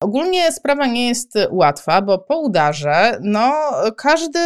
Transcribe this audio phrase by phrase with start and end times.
[0.00, 3.52] Ogólnie sprawa nie jest łatwa, bo po udarze, no,
[3.96, 4.38] każdy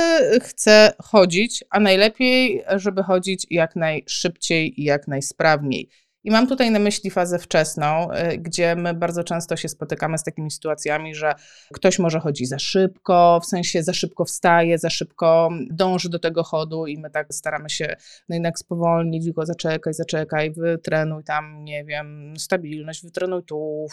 [0.42, 5.88] chce chodzić, a najlepiej, żeby chodzić jak najszybciej i jak najsprawniej.
[6.24, 10.24] I mam tutaj na myśli fazę wczesną, y, gdzie my bardzo często się spotykamy z
[10.24, 11.34] takimi sytuacjami, że
[11.72, 16.42] ktoś może chodzi za szybko, w sensie za szybko wstaje, za szybko dąży do tego
[16.42, 17.96] chodu i my tak staramy się
[18.28, 23.86] no jednak spowolnić, tylko zaczekaj, zaczekaj, wytrenuj tam, nie wiem, stabilność, wytrenuj tu,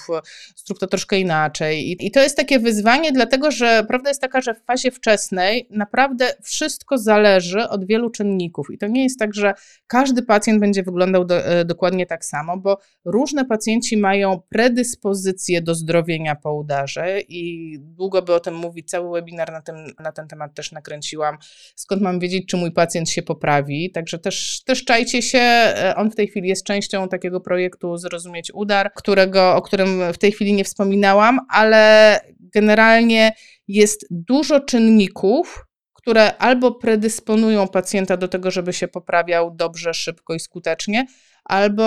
[0.56, 1.90] zrób to troszkę inaczej.
[1.90, 5.68] I, I to jest takie wyzwanie, dlatego że prawda jest taka, że w fazie wczesnej
[5.70, 9.54] naprawdę wszystko zależy od wielu czynników i to nie jest tak, że
[9.88, 15.62] każdy pacjent będzie wyglądał do, y, dokładnie tak tak samo, bo różne pacjenci mają predyspozycje
[15.62, 20.12] do zdrowienia po udarze i długo by o tym mówić, cały webinar na, tym, na
[20.12, 21.38] ten temat też nakręciłam.
[21.76, 23.92] Skąd mam wiedzieć, czy mój pacjent się poprawi?
[23.92, 28.52] Także też, też czajcie się, e, on w tej chwili jest częścią takiego projektu Zrozumieć
[28.54, 33.32] Udar, którego, o którym w tej chwili nie wspominałam, ale generalnie
[33.68, 40.40] jest dużo czynników, które albo predysponują pacjenta do tego, żeby się poprawiał dobrze, szybko i
[40.40, 41.06] skutecznie,
[41.50, 41.84] albo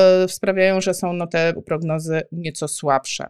[0.00, 3.26] e, sprawiają, że są no, te prognozy nieco słabsze.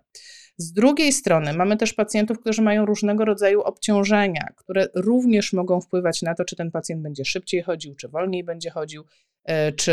[0.57, 6.23] Z drugiej strony mamy też pacjentów, którzy mają różnego rodzaju obciążenia, które również mogą wpływać
[6.23, 9.05] na to, czy ten pacjent będzie szybciej chodził, czy wolniej będzie chodził.
[9.45, 9.93] E, czy,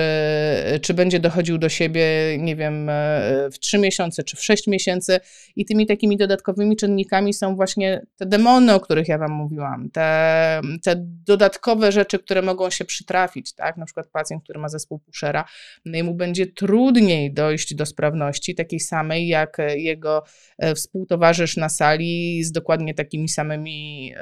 [0.82, 2.06] czy będzie dochodził do siebie,
[2.38, 5.20] nie wiem, e, w 3 miesiące czy w 6 miesięcy.
[5.56, 10.62] I tymi takimi dodatkowymi czynnikami są właśnie te demony, o których ja Wam mówiłam, te,
[10.84, 13.78] te dodatkowe rzeczy, które mogą się przytrafić, tak?
[13.78, 15.46] Na przykład pacjent, który ma zespół Pushera,
[15.86, 20.24] no i mu będzie trudniej dojść do sprawności takiej samej, jak jego
[20.58, 24.14] e, współtowarzysz na sali z dokładnie takimi samymi,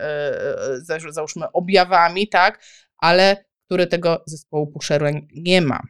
[1.09, 2.63] załóżmy, objawami, tak?
[2.97, 5.81] Ale który tego zespołu Pusherwell nie ma.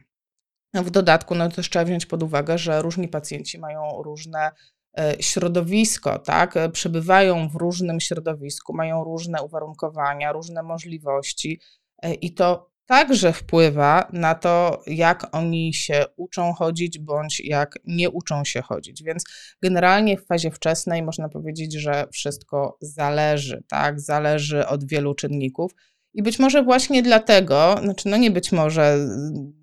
[0.74, 4.50] W dodatku no też trzeba wziąć pod uwagę, że różni pacjenci mają różne
[4.98, 6.54] e, środowisko, tak?
[6.72, 11.60] Przebywają w różnym środowisku, mają różne uwarunkowania, różne możliwości
[12.02, 18.10] e, i to także wpływa na to, jak oni się uczą chodzić, bądź jak nie
[18.10, 19.02] uczą się chodzić.
[19.02, 19.24] Więc
[19.62, 24.00] generalnie w fazie wczesnej można powiedzieć, że wszystko zależy, tak?
[24.00, 25.72] Zależy od wielu czynników.
[26.14, 29.08] I być może właśnie dlatego, znaczy no nie być może,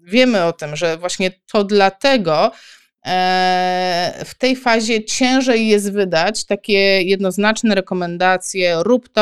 [0.04, 2.52] wiemy o tym, że właśnie to dlatego
[3.06, 9.22] e, w tej fazie ciężej jest wydać takie jednoznaczne rekomendacje, rób to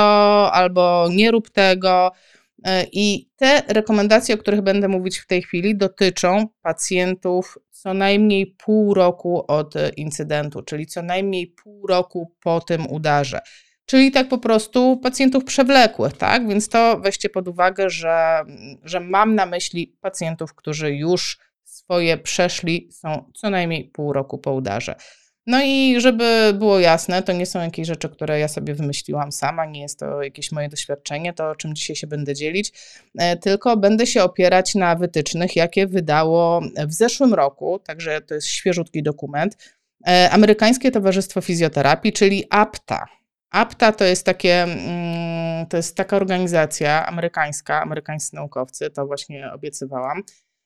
[0.54, 2.12] albo nie rób tego.
[2.64, 8.48] E, I te rekomendacje, o których będę mówić w tej chwili, dotyczą pacjentów co najmniej
[8.48, 13.42] pół roku od incydentu, czyli co najmniej pół roku po tym udarze.
[13.86, 16.48] Czyli tak po prostu pacjentów przewlekłych, tak?
[16.48, 18.42] Więc to weźcie pod uwagę, że,
[18.84, 24.54] że mam na myśli pacjentów, którzy już swoje przeszli, są co najmniej pół roku po
[24.54, 24.96] udarze.
[25.48, 29.66] No i żeby było jasne, to nie są jakieś rzeczy, które ja sobie wymyśliłam sama,
[29.66, 32.74] nie jest to jakieś moje doświadczenie, to o czym dzisiaj się będę dzielić,
[33.20, 38.48] e, tylko będę się opierać na wytycznych, jakie wydało w zeszłym roku, także to jest
[38.48, 39.58] świeżutki dokument,
[40.08, 43.06] e, Amerykańskie Towarzystwo Fizjoterapii, czyli APTA.
[43.56, 50.24] APTA to jest takie, mm, to jest taka organizacja amerykańska, amerykańscy naukowcy, to właśnie obiecywałam,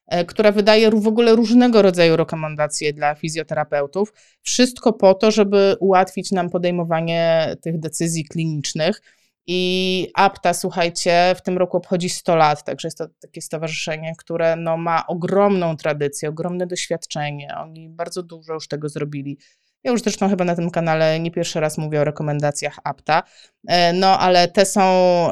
[0.07, 4.13] e, która wydaje w ogóle różnego rodzaju rekomendacje dla fizjoterapeutów.
[4.41, 9.01] Wszystko po to, żeby ułatwić nam podejmowanie tych decyzji klinicznych.
[9.47, 14.55] I APTA, słuchajcie, w tym roku obchodzi 100 lat, także jest to takie stowarzyszenie, które
[14.55, 17.55] no, ma ogromną tradycję, ogromne doświadczenie.
[17.57, 19.37] Oni bardzo dużo już tego zrobili
[19.83, 23.23] ja już zresztą chyba na tym kanale nie pierwszy raz mówię o rekomendacjach APTA,
[23.67, 24.83] e, no ale te są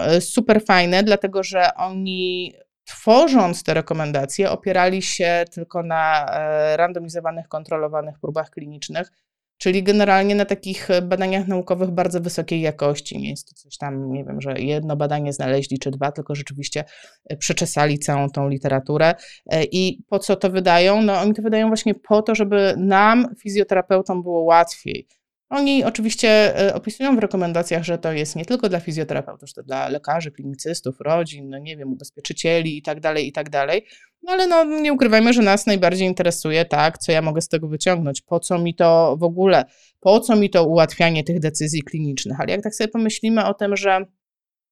[0.02, 2.54] e, super fajne, dlatego że oni
[2.84, 9.12] tworząc te rekomendacje opierali się tylko na e, randomizowanych, kontrolowanych próbach klinicznych,
[9.58, 13.18] Czyli generalnie na takich e, badaniach naukowych bardzo wysokiej jakości.
[13.18, 16.84] Nie jest to coś tam, nie wiem, że jedno badanie znaleźli czy dwa, tylko rzeczywiście
[17.26, 19.16] e, przeczesali całą tą literaturę.
[19.46, 21.02] E, I po co to wydają?
[21.02, 25.08] No oni to wydają właśnie po to, żeby nam, fizjoterapeutom, było łatwiej.
[25.50, 30.32] Oni oczywiście opisują w rekomendacjach, że to jest nie tylko dla fizjoterapeutów, to dla lekarzy,
[30.32, 33.86] klinicystów, rodzin, no nie wiem, ubezpieczycieli i tak dalej, i tak dalej.
[34.24, 37.68] No ale no, nie ukrywajmy, że nas najbardziej interesuje, tak, co ja mogę z tego
[37.68, 39.66] wyciągnąć, po co mi to w ogóle,
[40.00, 42.40] po co mi to ułatwianie tych decyzji klinicznych.
[42.42, 44.06] Ale jak tak sobie pomyślimy o tym, że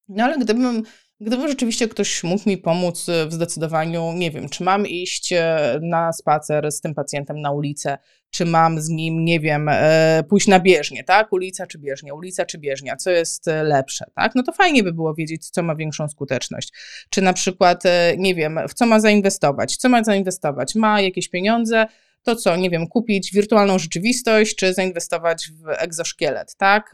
[0.08, 0.84] no ale gdybym
[1.20, 6.14] Gdyby rzeczywiście ktoś mógł mi pomóc w zdecydowaniu, nie wiem, czy mam iść e, na
[6.14, 7.98] spacer z tym pacjentem na ulicę,
[8.30, 11.34] czy mam z nim, nie wiem, e, pójść na bieżnię, tak?
[11.34, 14.36] Ulica czy bieżnia, ulica czy bieżnia, co jest e, lepsze, tak?
[14.36, 16.74] No to fajnie by było wiedzieć, co ma większą skuteczność.
[17.10, 17.84] Czy na przykład,
[18.18, 20.76] nie wiem, w co ma zainwestować, co ma zainwestować?
[20.76, 21.86] Ma jakieś pieniądze,
[22.24, 26.92] to co, nie wiem, kupić wirtualną rzeczywistość, czy zainwestować w egzoszkielet, tak?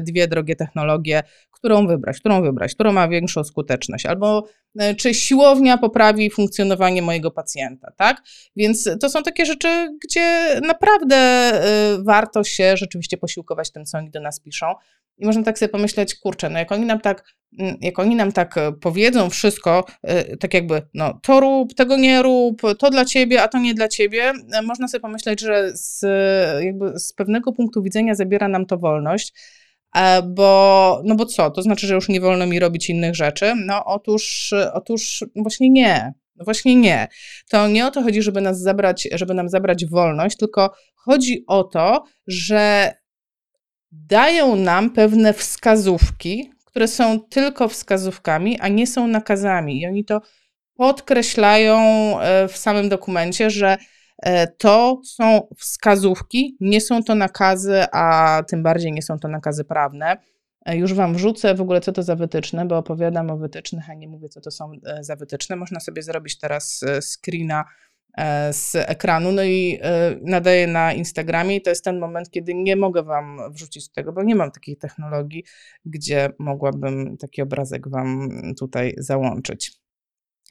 [0.00, 1.22] Dwie drogie technologie,
[1.62, 4.46] którą wybrać, którą wybrać, która ma większą skuteczność, albo
[4.78, 8.22] e, czy siłownia poprawi funkcjonowanie mojego pacjenta, tak?
[8.56, 9.68] Więc to są takie rzeczy,
[10.04, 11.62] gdzie naprawdę e,
[12.04, 14.74] warto się rzeczywiście posiłkować tym, co oni do nas piszą.
[15.18, 17.24] I można tak sobie pomyśleć, kurczę, no jak oni nam tak,
[17.58, 19.84] mm, jak oni nam tak e, powiedzą wszystko,
[20.40, 23.88] tak jakby, no to rób, tego nie rób, to dla ciebie, a to nie dla
[23.88, 24.32] ciebie,
[24.62, 26.02] można sobie pomyśleć, że z,
[26.64, 29.32] jakby z pewnego punktu widzenia zabiera nam to wolność,
[30.22, 33.52] bo, no bo co, to znaczy, że już nie wolno mi robić innych rzeczy?
[33.66, 36.12] No otóż, otóż właśnie nie.
[36.36, 37.08] No właśnie nie.
[37.50, 41.64] To nie o to chodzi, żeby nas zabrać, żeby nam zabrać wolność, tylko chodzi o
[41.64, 42.92] to, że
[43.92, 49.80] dają nam pewne wskazówki, które są tylko wskazówkami, a nie są nakazami.
[49.80, 50.20] I oni to
[50.74, 51.80] podkreślają
[52.20, 54.01] e, w samym dokumencie, że E,
[54.58, 60.16] to są wskazówki, nie są to nakazy, a tym bardziej nie są to nakazy prawne.
[60.66, 63.94] E, już Wam wrzucę w ogóle, co to za wytyczne, bo opowiadam o wytycznych, a
[63.94, 65.56] nie mówię, co to są e, za wytyczne.
[65.56, 67.64] Można sobie zrobić teraz screena
[68.50, 69.80] z ekranu, no i
[70.22, 74.22] nadaję na Instagramie i to jest ten moment, kiedy nie mogę Wam wrzucić tego, bo
[74.22, 75.44] nie mam takiej technologii,
[75.84, 79.81] gdzie mogłabym taki obrazek Wam tutaj załączyć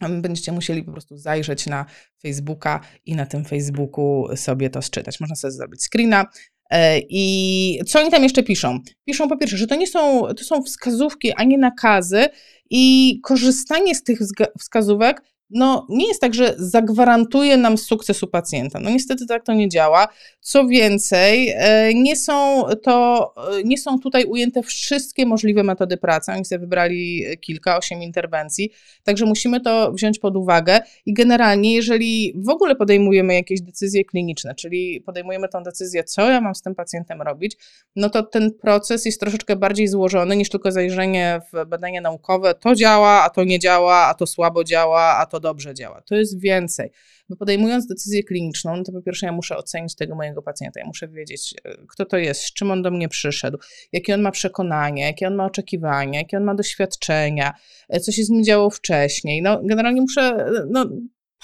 [0.09, 1.85] będziecie musieli po prostu zajrzeć na
[2.21, 5.19] Facebooka i na tym Facebooku sobie to sczytać.
[5.19, 6.25] Można sobie zrobić screena.
[6.69, 8.79] E, I co oni tam jeszcze piszą?
[9.05, 12.27] Piszą po pierwsze, że to nie są, to są wskazówki, a nie nakazy
[12.69, 14.19] i korzystanie z tych
[14.59, 15.21] wskazówek
[15.51, 18.79] no nie jest tak, że zagwarantuje nam sukces u pacjenta.
[18.79, 20.07] No niestety tak to nie działa.
[20.39, 26.31] Co więcej, e, nie są, to, e, nie są tutaj ujęte wszystkie możliwe metody pracy.
[26.31, 28.71] Oni sobie wybrali kilka, osiem interwencji,
[29.03, 34.55] także musimy to wziąć pod uwagę i generalnie, jeżeli w ogóle podejmujemy jakieś decyzje kliniczne,
[34.55, 37.57] czyli podejmujemy tą decyzję, co ja mam z tym pacjentem robić,
[37.95, 42.53] no to ten proces jest troszeczkę bardziej złożony niż tylko zajrzenie w badania naukowe.
[42.53, 46.01] To działa, a to nie działa, a to słabo działa, a to dobrze działa.
[46.01, 46.91] To jest więcej.
[47.29, 50.85] Bo podejmując decyzję kliniczną, no to po pierwsze ja muszę ocenić tego mojego pacjenta, ja
[50.85, 53.57] muszę wiedzieć, e, kto to jest, z czym on do mnie przyszedł,
[53.91, 57.53] jakie on ma przekonania, jakie on ma oczekiwania, jakie on ma doświadczenia,
[57.89, 59.41] e, co się z nim działo wcześniej.
[59.41, 60.89] No, generalnie muszę, e, no,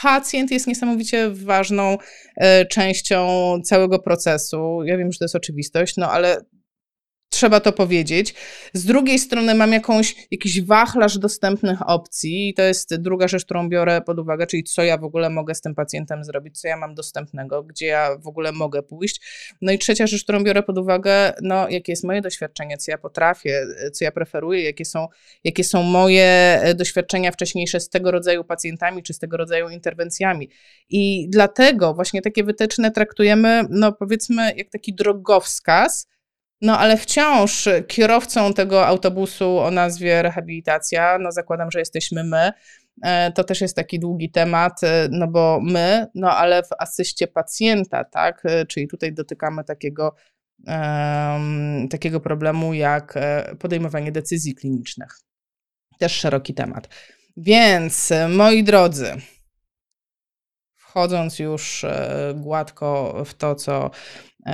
[0.01, 1.97] pacjent jest niesamowicie ważną
[2.69, 3.27] częścią
[3.65, 4.83] całego procesu.
[4.85, 6.41] Ja wiem, że to jest oczywistość, no ale
[7.37, 8.33] trzeba to powiedzieć.
[8.73, 13.69] Z drugiej strony mam jakąś, jakiś wachlarz dostępnych opcji i to jest druga rzecz, którą
[13.69, 16.77] biorę pod uwagę, czyli co ja w ogóle mogę z tym pacjentem zrobić, co ja
[16.77, 19.21] mam dostępnego, gdzie ja w ogóle mogę pójść.
[19.61, 22.97] No i trzecia rzecz, którą biorę pod uwagę, no jakie jest moje doświadczenie, co ja
[22.97, 25.07] potrafię, co ja preferuję, jakie są,
[25.43, 26.25] jakie są moje
[26.61, 30.49] e, doświadczenia wcześniejsze z tego rodzaju pacjentami, czy z tego rodzaju interwencjami.
[30.89, 36.07] I dlatego właśnie takie wytyczne traktujemy, no powiedzmy, jak taki drogowskaz,
[36.61, 42.51] no ale wciąż kierowcą tego autobusu o nazwie rehabilitacja, no zakładam, że jesteśmy my.
[43.03, 47.27] E, to też jest taki długi temat, e, no bo my, no ale w asyście
[47.27, 50.15] pacjenta, tak, e, czyli tutaj dotykamy takiego,
[50.67, 53.13] um, takiego problemu jak
[53.59, 55.19] podejmowanie decyzji klinicznych.
[55.99, 56.89] Też szeroki temat.
[57.37, 59.15] Więc moi drodzy,
[60.75, 61.85] wchodząc już
[62.35, 63.91] gładko w to, co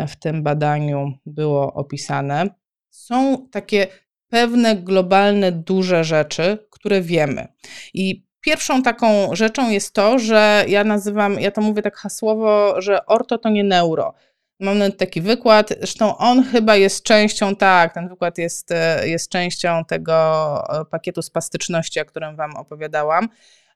[0.08, 2.50] w tym badaniu było opisane,
[2.90, 3.88] są takie
[4.30, 7.48] pewne globalne, duże rzeczy, które wiemy.
[7.94, 13.06] I pierwszą taką rzeczą jest to, że ja nazywam, ja to mówię tak hasłowo, że
[13.06, 14.14] orto to nie neuro.
[14.60, 19.30] Mam nawet taki wykład, zresztą on chyba jest częścią, tak, ten wykład jest, e, jest
[19.30, 20.14] częścią tego
[20.82, 23.30] e, pakietu spastyczności, o którym Wam opowiadałam.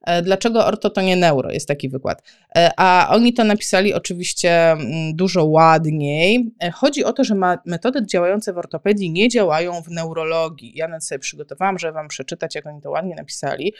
[0.03, 1.51] E, dlaczego orto to nie neuro?
[1.51, 2.23] Jest taki wykład.
[2.55, 6.51] E, a oni to napisali oczywiście mm, dużo ładniej.
[6.63, 7.35] E, chodzi o to, że
[7.65, 10.71] metody działające w ortopedii nie działają w neurologii.
[10.75, 13.73] Ja nawet sobie przygotowałam, żeby wam przeczytać, jak oni to ładnie napisali.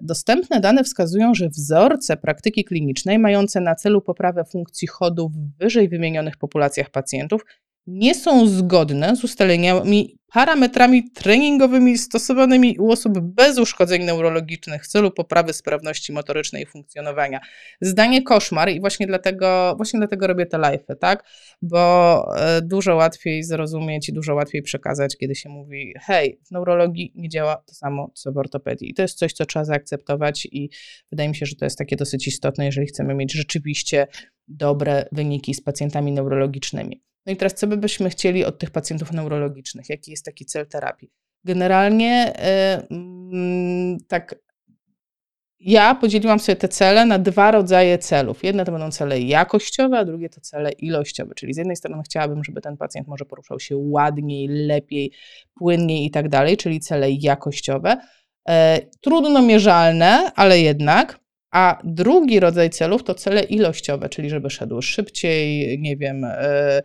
[0.00, 5.88] Dostępne dane wskazują, że wzorce praktyki klinicznej mające na celu poprawę funkcji chodu w wyżej
[5.88, 7.44] wymienionych populacjach pacjentów
[7.88, 15.10] nie są zgodne z ustaleniami parametrami treningowymi stosowanymi u osób bez uszkodzeń neurologicznych w celu
[15.10, 17.40] poprawy sprawności motorycznej i funkcjonowania.
[17.80, 21.24] Zdanie koszmar i właśnie dlatego, właśnie dlatego robię te live'y, tak?
[21.62, 27.12] Bo e, dużo łatwiej zrozumieć i dużo łatwiej przekazać, kiedy się mówi hej, w neurologii
[27.14, 28.90] nie działa to samo, co w ortopedii.
[28.90, 30.70] I to jest coś, co trzeba zaakceptować i
[31.10, 34.06] wydaje mi się, że to jest takie dosyć istotne, jeżeli chcemy mieć rzeczywiście
[34.48, 37.02] dobre wyniki z pacjentami neurologicznymi.
[37.28, 39.88] No i teraz, co byśmy chcieli od tych pacjentów neurologicznych?
[39.88, 41.10] Jaki jest taki cel terapii?
[41.44, 42.32] Generalnie
[42.90, 44.34] yy, tak
[45.60, 48.44] ja podzieliłam sobie te cele na dwa rodzaje celów.
[48.44, 51.34] Jedne to będą cele jakościowe, a drugie to cele ilościowe.
[51.34, 55.12] Czyli z jednej strony chciałabym, żeby ten pacjent może poruszał się ładniej, lepiej,
[55.54, 57.96] płynniej i tak dalej, czyli cele jakościowe.
[58.48, 61.20] E, trudno mierzalne, ale jednak.
[61.50, 66.82] A drugi rodzaj celów to cele ilościowe, czyli żeby szedł szybciej, nie wiem, e,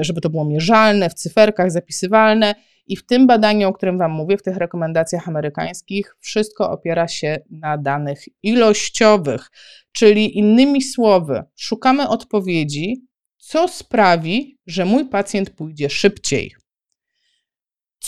[0.00, 2.54] żeby to było mierzalne, w cyferkach zapisywalne.
[2.86, 7.38] I w tym badaniu, o którym Wam mówię, w tych rekomendacjach amerykańskich, wszystko opiera się
[7.50, 9.50] na danych ilościowych,
[9.92, 16.54] czyli innymi słowy, szukamy odpowiedzi, co sprawi, że mój pacjent pójdzie szybciej.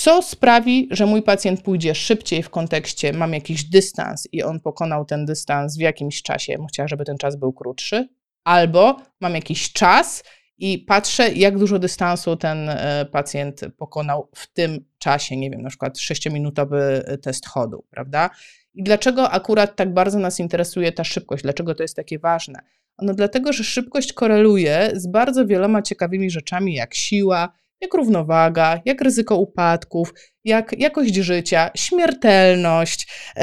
[0.00, 5.04] Co sprawi, że mój pacjent pójdzie szybciej w kontekście mam jakiś dystans i on pokonał
[5.04, 8.08] ten dystans w jakimś czasie, chciała, żeby ten czas był krótszy,
[8.44, 10.24] albo mam jakiś czas
[10.58, 15.68] i patrzę, jak dużo dystansu ten e, pacjent pokonał w tym czasie, nie wiem, na
[15.68, 18.30] przykład 6-minutowy e, test chodu, prawda?
[18.74, 21.42] I dlaczego akurat tak bardzo nas interesuje ta szybkość?
[21.42, 22.60] Dlaczego to jest takie ważne?
[23.02, 29.00] No dlatego, że szybkość koreluje z bardzo wieloma ciekawymi rzeczami, jak siła, jak równowaga, jak
[29.00, 33.42] ryzyko upadków, jak jakość życia, śmiertelność, yy,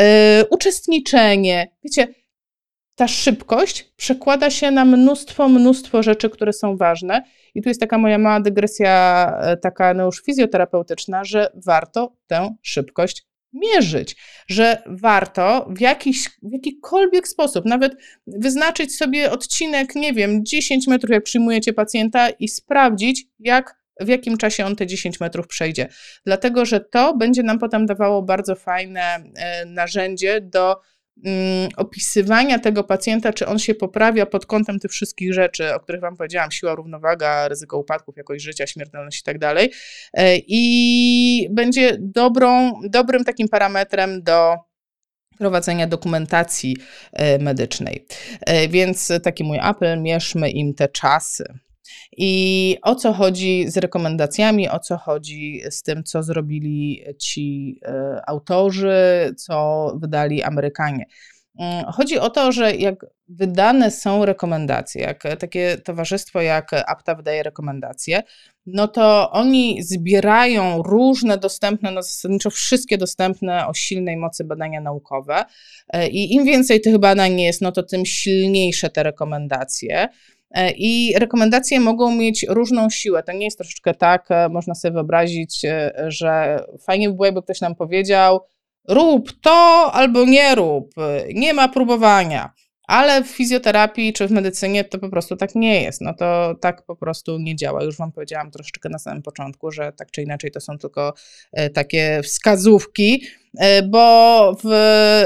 [0.50, 1.68] uczestniczenie.
[1.84, 2.08] Wiecie,
[2.98, 7.24] ta szybkość przekłada się na mnóstwo, mnóstwo rzeczy, które są ważne.
[7.56, 12.56] I tu jest taka moja mała dygresja, e, taka no już fizjoterapeutyczna, że warto tę
[12.62, 14.16] szybkość mierzyć,
[14.48, 17.96] że warto w, jakiś, w jakikolwiek sposób, nawet
[18.28, 24.38] wyznaczyć sobie odcinek, nie wiem, 10 metrów, jak przyjmujecie pacjenta i sprawdzić, jak w jakim
[24.38, 25.88] czasie on te 10 metrów przejdzie.
[26.26, 29.02] Dlatego, że to będzie nam potem dawało bardzo fajne
[29.36, 30.82] e, narzędzie do
[31.26, 36.02] mm, opisywania tego pacjenta, czy on się poprawia pod kątem tych wszystkich rzeczy, o których
[36.02, 39.72] Wam powiedziałam, siła, równowaga, ryzyko upadków, jakość życia, śmiertelność i tak dalej.
[40.14, 44.56] E, I będzie dobrą, dobrym takim parametrem do
[45.38, 46.78] prowadzenia dokumentacji
[47.14, 48.06] e, medycznej.
[48.70, 51.44] Więc taki mój apel, mierzmy im te czasy.
[52.18, 58.22] I o co chodzi z rekomendacjami, o co chodzi z tym, co zrobili ci e,
[58.28, 61.06] autorzy, co wydali Amerykanie.
[61.60, 67.44] Mm, chodzi o to, że jak wydane są rekomendacje, jak takie towarzystwo jak APTA wydaje
[67.44, 68.24] rekomendacje,
[68.66, 75.46] no to oni zbierają różne dostępne, no zasadniczo wszystkie dostępne o silnej mocy badania naukowe
[75.94, 80.08] e, i im więcej tych badań jest, no to tym silniejsze te rekomendacje.
[80.52, 83.24] E, I rekomendacje mogą mieć różną siłę.
[83.24, 87.44] To nie jest troszeczkę tak, e, można sobie wyobrazić, e, że fajnie by było, jakby
[87.44, 88.40] ktoś nam powiedział,
[88.88, 90.94] rób to albo nie rób,
[91.34, 92.54] nie ma próbowania.
[92.88, 96.02] Ale w fizjoterapii czy w medycynie to po prostu tak nie jest.
[96.02, 97.84] No to tak po prostu nie działa.
[97.84, 101.14] Już Wam powiedziałam troszeczkę na samym początku, że tak czy inaczej to są tylko
[101.74, 103.28] takie wskazówki,
[103.58, 104.70] E, bo w,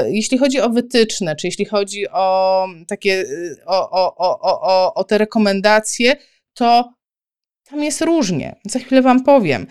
[0.08, 5.04] jeśli chodzi o wytyczne, czy jeśli chodzi o takie, y, o, o, o, o, o
[5.04, 6.16] te rekomendacje,
[6.54, 6.92] to
[7.64, 8.56] tam jest różnie.
[8.68, 9.66] Za chwilę Wam powiem,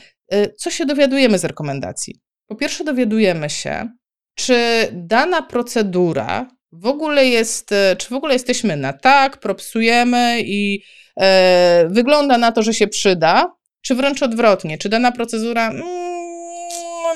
[0.58, 2.16] co się dowiadujemy z rekomendacji.
[2.48, 3.90] Po pierwsze, dowiadujemy się,
[4.36, 10.84] czy dana procedura w ogóle jest, y, czy w ogóle jesteśmy na tak, propsujemy i
[11.22, 15.70] e, wygląda na to, że się przyda, czy wręcz odwrotnie, czy dana procedura.
[15.70, 15.84] Mm,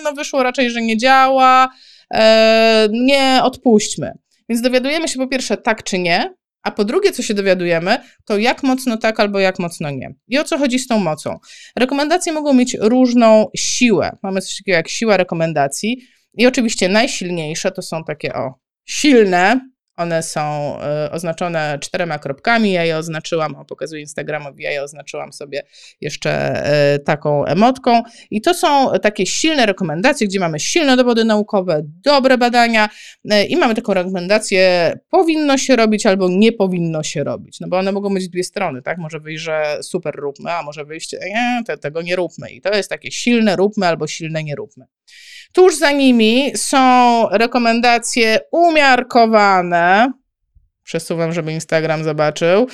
[0.04, 1.70] no wyszło raczej, że nie działa,
[2.14, 4.12] e, nie odpuśćmy.
[4.50, 6.34] Więc dowiadujemy się po pierwsze tak czy nie,
[6.64, 10.16] a po drugie, co się dowiadujemy, to jak mocno tak albo jak mocno nie.
[10.28, 11.38] I o co chodzi z tą mocą?
[11.76, 14.18] Rekomendacje mogą mieć różną siłę.
[14.24, 16.02] Mamy coś takiego jak siła rekomendacji.
[16.38, 19.60] I oczywiście najsilniejsze to są takie o silne,
[19.98, 20.76] one są
[21.08, 22.72] y, oznaczone czterema kropkami.
[22.72, 25.64] Ja je oznaczyłam, o pokazuję Instagramowi, ja je oznaczyłam sobie
[26.02, 26.64] jeszcze
[26.96, 28.04] y, taką emotką.
[28.32, 32.90] I to są takie silne rekomendacje, gdzie mamy silne dowody naukowe, dobre badania
[33.34, 37.60] y, i mamy taką rekomendację, powinno się robić albo nie powinno się robić.
[37.60, 38.98] No bo one mogą mieć dwie strony, tak?
[38.98, 42.50] Może wyjść, że super róbmy, a może wyjść, nie, te, tego nie róbmy.
[42.50, 44.86] I to jest takie silne róbmy albo silne nie róbmy.
[45.56, 46.80] Tuż za nimi są
[47.32, 50.12] rekomendacje umiarkowane.
[50.84, 52.68] Przesuwam, żeby Instagram zobaczył.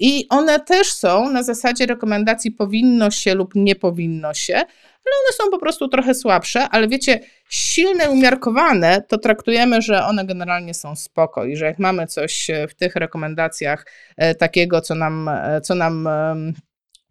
[0.00, 5.32] I one też są na zasadzie rekomendacji powinno się lub nie powinno się, ale one
[5.32, 10.96] są po prostu trochę słabsze, ale wiecie, silne, umiarkowane, to traktujemy, że one generalnie są
[10.96, 13.86] spoko i że jak mamy coś w tych rekomendacjach
[14.16, 16.08] e, takiego, co nam, e, co nam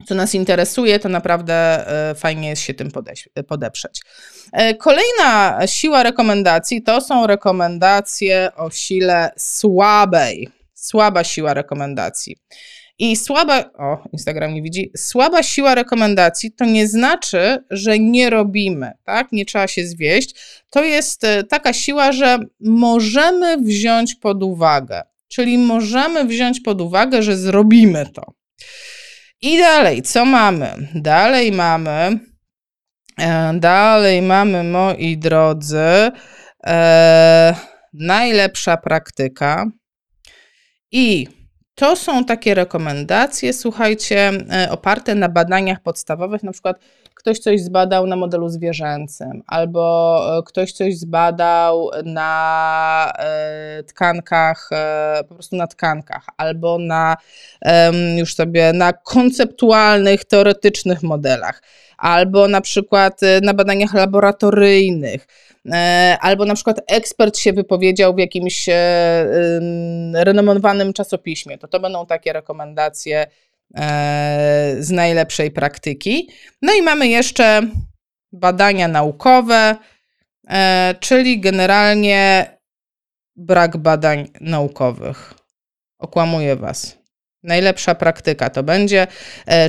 [0.06, 1.54] co nas interesuje, to naprawdę
[2.12, 2.92] e, fajnie jest się tym
[3.48, 4.02] podeprzeć.
[4.54, 10.50] E, kolejna siła rekomendacji to są rekomendacje o sile słabej.
[10.74, 12.38] Słaba siła rekomendacji.
[13.00, 18.92] I słaba, o, Instagram nie widzi, słaba siła rekomendacji to nie znaczy, że nie robimy,
[19.04, 19.32] tak?
[19.32, 20.36] Nie trzeba się zwieść.
[20.70, 27.24] To jest e, taka siła, że możemy wziąć pod uwagę, czyli możemy wziąć pod uwagę,
[27.24, 28.34] że zrobimy to.
[29.44, 30.76] I dalej, co mamy?
[30.96, 32.20] Dalej mamy,
[33.20, 36.12] e, dalej mamy, moi drodzy,
[36.68, 37.56] e,
[37.94, 39.66] najlepsza praktyka.
[40.92, 41.28] I
[41.76, 46.80] to są takie rekomendacje, słuchajcie, e, oparte na badaniach podstawowych, na przykład
[47.24, 54.70] ktoś coś zbadał na modelu zwierzęcym, albo e, ktoś coś zbadał na e, tkankach,
[55.30, 57.18] po prostu na tkankach, albo na
[58.18, 61.62] już sobie na konceptualnych, teoretycznych modelach,
[61.98, 65.28] albo na przykład na badaniach laboratoryjnych
[65.72, 68.76] E, albo na przykład ekspert się wypowiedział w jakimś e,
[70.14, 73.28] renomowanym czasopiśmie, to to będą takie rekomendacje e,
[74.80, 76.30] z najlepszej praktyki.
[76.62, 77.62] No i mamy jeszcze
[78.32, 79.76] badania naukowe,
[81.00, 82.48] czyli generalnie
[83.36, 85.34] brak badań naukowych.
[86.00, 86.98] Okłamuję Was.
[87.44, 89.08] Najlepsza praktyka to będzie,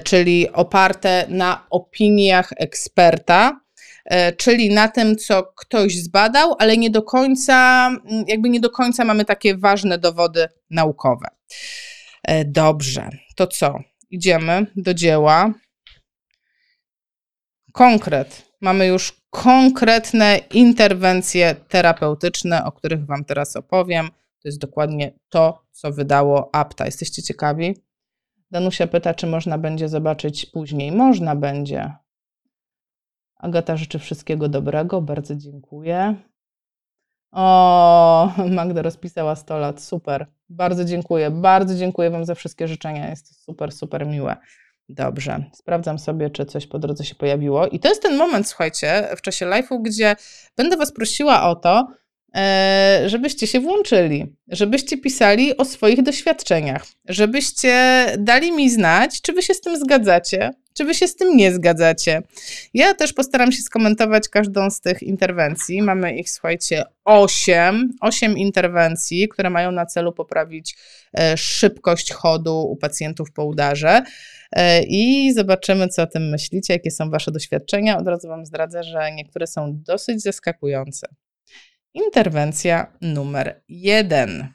[0.05, 3.65] czyli oparte na opiniach eksperta,
[4.05, 8.71] E, czyli na tym, co ktoś zbadał, ale nie do końca, mm, jakby nie do
[8.71, 11.29] końca mamy takie ważne dowody naukowe.
[12.23, 13.79] E, dobrze, to co?
[14.15, 15.53] Idziemy do dzieła.
[17.73, 18.55] Konkret.
[18.61, 24.09] Mamy już konkretne interwencje terapeutyczne, o których Wam teraz opowiem.
[24.43, 26.87] To jest dokładnie to, co wydało APTA.
[26.87, 27.77] Jesteście ciekawi?
[28.51, 30.93] Danusia pyta, czy można będzie zobaczyć później.
[30.93, 31.93] Można będzie.
[33.37, 36.17] Agata życzy wszystkiego dobrego, bardzo dziękuję.
[37.35, 40.27] O, Magda rozpisała 100 lat, super.
[40.49, 44.37] Bardzo dziękuję, bardzo dziękuję Wam za wszystkie życzenia, jest super, super miłe.
[44.89, 47.67] Dobrze, sprawdzam sobie, czy coś po drodze się pojawiło.
[47.67, 50.17] I to jest ten moment, słuchajcie, w czasie live'u, gdzie
[50.57, 51.87] będę Was prosiła o to,
[53.07, 59.55] żebyście się włączyli, żebyście pisali o swoich doświadczeniach, żebyście dali mi znać, czy Wy się
[59.55, 62.23] z tym zgadzacie, czy wy się z tym nie zgadzacie?
[62.75, 65.83] Ja też postaram się skomentować każdą z tych interwencji.
[65.83, 70.77] Mamy ich, słuchajcie, osiem, osiem interwencji, które mają na celu poprawić
[71.19, 74.03] e, szybkość chodu u pacjentów po udarze.
[74.53, 77.99] E, I zobaczymy, co o tym myślicie, jakie są wasze doświadczenia.
[77.99, 81.07] Od razu wam zdradzę, że niektóre są dosyć zaskakujące.
[81.95, 84.49] Interwencja numer jeden.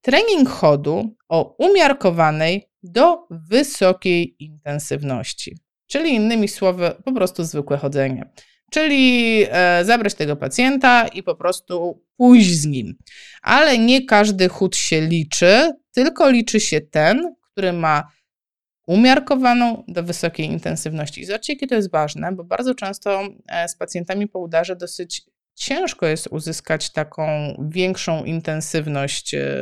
[0.00, 5.56] Trening chodu o umiarkowanej do wysokiej intensywności.
[5.86, 8.30] Czyli innymi słowy, po prostu zwykłe chodzenie.
[8.70, 12.94] Czyli e, zabrać tego pacjenta i po prostu pójść z nim.
[13.42, 18.12] Ale nie każdy chód się liczy, tylko liczy się ten, który ma
[18.86, 21.20] umiarkowaną do wysokiej intensywności.
[21.20, 25.22] I zobaczcie, jakie to jest ważne, bo bardzo często e, z pacjentami po udarze dosyć
[25.56, 27.26] ciężko jest uzyskać taką
[27.70, 29.58] większą intensywność e,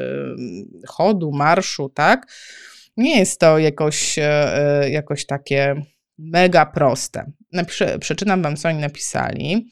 [0.89, 2.33] chodu, marszu, tak?
[2.97, 4.23] Nie jest to jakoś, e,
[4.83, 5.75] e, jakoś takie
[6.19, 7.33] mega proste.
[7.53, 9.71] Napiszę, przeczytam Wam, co oni napisali.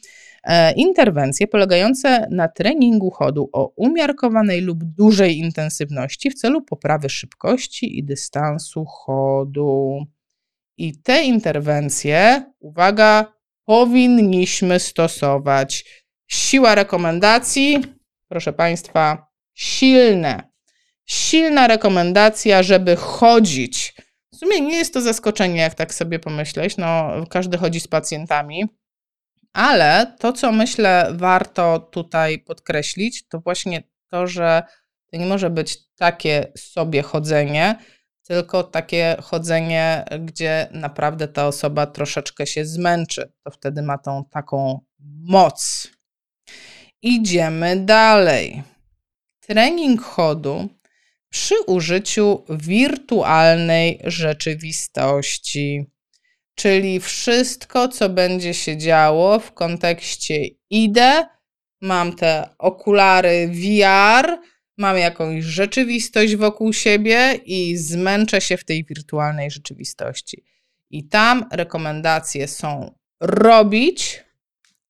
[0.77, 8.05] Interwencje polegające na treningu chodu o umiarkowanej lub dużej intensywności w celu poprawy szybkości i
[8.05, 10.05] dystansu chodu.
[10.77, 13.33] I te interwencje, uwaga,
[13.65, 16.02] powinniśmy stosować
[16.33, 17.83] Siła rekomendacji,
[18.29, 20.43] proszę Państwa, silne.
[21.05, 23.95] Silna rekomendacja, żeby chodzić.
[24.33, 26.77] W sumie nie jest to zaskoczenie, jak tak sobie pomyśleć.
[26.77, 28.65] No, każdy chodzi z pacjentami.
[29.53, 34.63] Ale to, co myślę, warto tutaj podkreślić, to właśnie to, że
[35.11, 37.79] to nie może być takie sobie chodzenie,
[38.23, 43.33] tylko takie chodzenie, gdzie naprawdę ta osoba troszeczkę się zmęczy.
[43.45, 44.81] To wtedy ma tą taką
[45.25, 45.89] moc.
[47.03, 48.63] Idziemy dalej.
[49.41, 50.69] Trening chodu
[51.29, 55.85] przy użyciu wirtualnej rzeczywistości,
[56.55, 61.27] czyli wszystko, co będzie się działo w kontekście idę,
[61.81, 64.39] mam te okulary VR,
[64.79, 70.45] mam jakąś rzeczywistość wokół siebie i zmęczę się w tej wirtualnej rzeczywistości.
[70.91, 74.22] I tam rekomendacje są robić,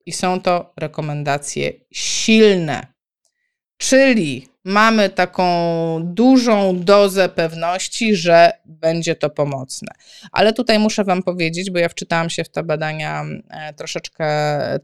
[0.06, 2.86] i są to rekomendacje silne.
[3.76, 5.46] Czyli mamy taką
[6.04, 9.88] dużą dozę pewności, że będzie to pomocne.
[10.32, 14.26] Ale tutaj muszę Wam powiedzieć, bo ja wczytałam się w te badania e, troszeczkę,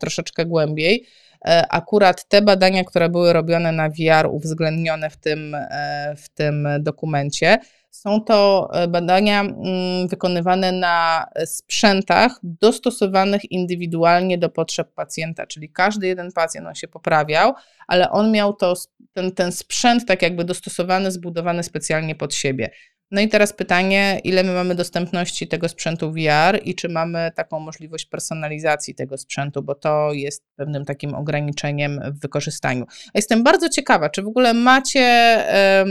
[0.00, 1.06] troszeczkę głębiej.
[1.44, 6.68] E, akurat te badania, które były robione na VR, uwzględnione w tym, e, w tym
[6.80, 7.58] dokumencie,
[7.90, 16.06] Są to e, badania mm, wykonywane na sprzętach dostosowanych indywidualnie do potrzeb pacjenta, czyli każdy
[16.06, 17.54] jeden pacjent on się poprawiał,
[17.86, 18.74] ale on miał to,
[19.12, 22.70] ten, ten sprzęt tak jakby dostosowany, zbudowany specjalnie pod siebie.
[23.10, 27.60] No i teraz pytanie, ile my mamy dostępności tego sprzętu VR i czy mamy taką
[27.60, 32.86] możliwość personalizacji tego sprzętu, bo to jest pewnym takim ograniczeniem w wykorzystaniu.
[33.06, 35.08] A jestem bardzo ciekawa, czy w ogóle macie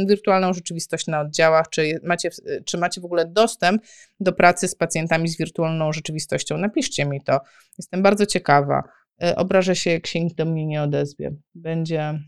[0.07, 2.29] wirtualną rzeczywistość na oddziałach, czy macie,
[2.65, 3.83] czy macie w ogóle dostęp
[4.19, 6.57] do pracy z pacjentami z wirtualną rzeczywistością.
[6.57, 7.39] Napiszcie mi to.
[7.77, 8.83] Jestem bardzo ciekawa.
[9.23, 11.31] E, obrażę się, jak się nikt do mnie nie odezwie.
[11.55, 12.19] Będzie.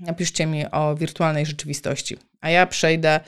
[0.00, 2.16] Napiszcie mi o wirtualnej rzeczywistości.
[2.40, 3.20] A ja przejdę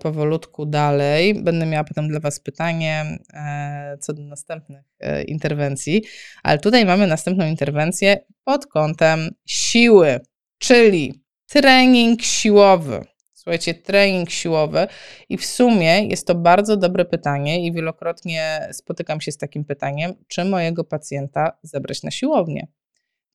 [0.00, 1.34] powolutku dalej.
[1.42, 6.02] Będę miała potem dla Was pytanie e, co do następnych e, interwencji,
[6.42, 10.20] ale tutaj mamy następną interwencję pod kątem siły,
[10.58, 13.04] czyli trening siłowy.
[13.32, 14.86] Słuchajcie, trening siłowy
[15.28, 20.14] i w sumie jest to bardzo dobre pytanie i wielokrotnie spotykam się z takim pytaniem,
[20.28, 22.66] czy mojego pacjenta zabrać na siłownię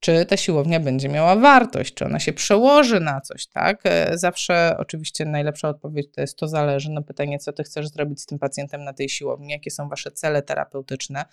[0.03, 3.81] czy ta siłownia będzie miała wartość, czy ona się przełoży na coś, tak?
[3.83, 8.21] E, zawsze oczywiście najlepsza odpowiedź to jest to zależy na pytanie, co ty chcesz zrobić
[8.21, 11.25] z tym pacjentem na tej siłowni, jakie są wasze cele terapeutyczne,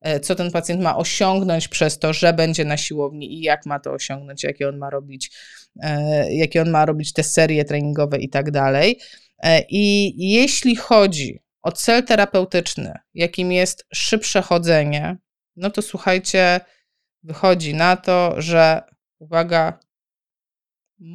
[0.00, 3.80] e, co ten pacjent ma osiągnąć przez to, że będzie na siłowni i jak ma
[3.80, 5.30] to osiągnąć, jakie on ma robić,
[5.82, 9.00] e, jakie on ma robić te serie treningowe i tak dalej.
[9.68, 15.16] I jeśli chodzi o cel terapeutyczny, jakim jest szybsze chodzenie,
[15.56, 16.60] no to słuchajcie,
[17.22, 18.82] wychodzi na to, że
[19.18, 19.78] uwaga,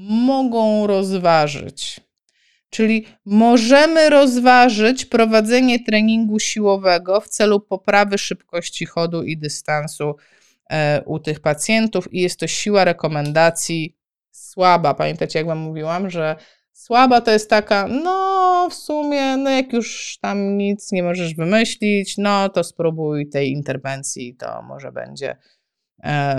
[0.10, 2.00] mogą rozważyć.
[2.70, 10.16] Czyli możemy rozważyć prowadzenie treningu siłowego w celu poprawy szybkości chodu i dystansu
[10.70, 13.98] e, u tych pacjentów, i jest to siła rekomendacji
[14.32, 14.94] słaba.
[14.94, 16.36] Pamiętacie, jak Wam mówiłam, że
[16.72, 22.18] słaba to jest taka, no w sumie, no jak już tam nic nie możesz wymyślić,
[22.18, 25.38] no to spróbuj tej interwencji, to może będzie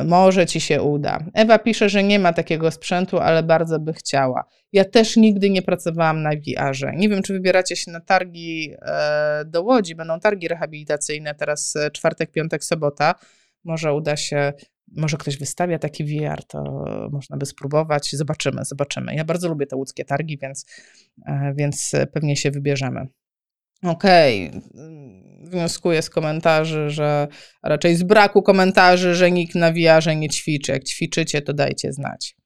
[0.05, 1.19] może ci się uda.
[1.35, 4.45] Ewa pisze, że nie ma takiego sprzętu, ale bardzo by chciała.
[4.73, 6.93] Ja też nigdy nie pracowałam na VR-ze.
[6.93, 9.95] Nie wiem, czy wybieracie się na targi e, do Łodzi.
[9.95, 13.15] Będą targi rehabilitacyjne teraz e, czwartek, piątek, sobota.
[13.65, 14.53] Może uda się,
[14.97, 18.11] może ktoś wystawia taki VR, to można by spróbować.
[18.13, 19.15] Zobaczymy, zobaczymy.
[19.15, 20.67] Ja bardzo lubię te łódzkie targi, więc,
[21.55, 23.07] więc pewnie się wybierzemy.
[23.85, 24.61] Okej, okay.
[25.43, 27.29] wnioskuję z komentarzy, że
[27.63, 30.73] raczej z braku komentarzy, że nikt na VR nie ćwiczy.
[30.73, 32.37] Jak ćwiczycie, to dajcie znać.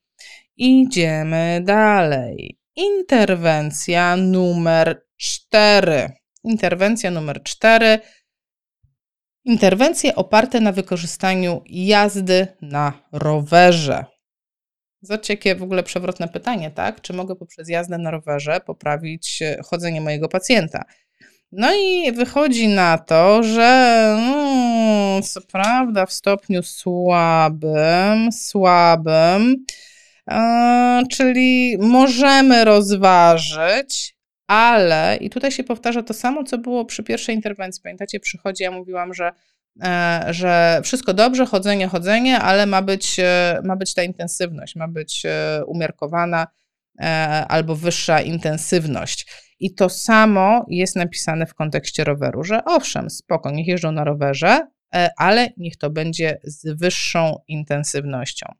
[0.56, 2.58] Idziemy dalej.
[2.76, 6.08] Interwencja numer cztery.
[6.44, 7.98] Interwencja numer cztery.
[9.44, 14.04] Interwencje oparte na wykorzystaniu jazdy na rowerze.
[15.02, 17.00] Zobaczcie, jakie w ogóle przewrotne pytanie, tak?
[17.00, 20.84] Czy mogę poprzez jazdę na rowerze poprawić chodzenie mojego pacjenta?
[21.52, 29.64] No i wychodzi na to, że no, co prawda w stopniu słabym, słabym,
[30.30, 37.34] e, czyli możemy rozważyć, ale i tutaj się powtarza to samo, co było przy pierwszej
[37.34, 37.82] interwencji.
[37.82, 39.32] Pamiętacie, przychodzi, ja mówiłam, że,
[39.82, 44.88] e, że wszystko dobrze, chodzenie, chodzenie, ale ma być, e, ma być ta intensywność, ma
[44.88, 46.46] być e, umiarkowana
[47.00, 47.06] e,
[47.48, 49.47] albo wyższa intensywność.
[49.60, 54.66] I to samo jest napisane w kontekście roweru, że owszem, spoko, niech jeżdżą na rowerze,
[54.94, 58.52] e, ale niech to będzie z wyższą intensywnością.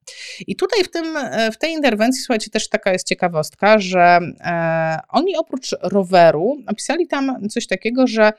[0.47, 4.99] I tutaj w, tym, e, w tej interwencji, słuchajcie, też taka jest ciekawostka, że e,
[5.09, 8.33] oni oprócz roweru napisali tam coś takiego, że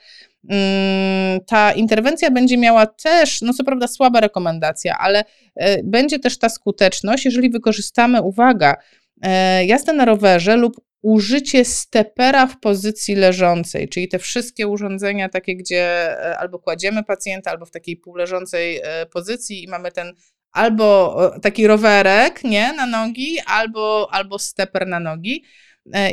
[0.50, 5.24] mm, ta interwencja będzie miała też, no co prawda słaba rekomendacja, ale
[5.56, 8.76] e, będzie też ta skuteczność, jeżeli wykorzystamy, uwaga,
[9.22, 15.56] e, jazdę na rowerze lub użycie stepera w pozycji leżącej, czyli te wszystkie urządzenia takie,
[15.56, 15.84] gdzie
[16.20, 20.14] e, albo kładziemy pacjenta, albo w takiej półleżącej e, pozycji i mamy ten
[20.52, 25.44] albo taki rowerek nie, na nogi, albo, albo steper na nogi.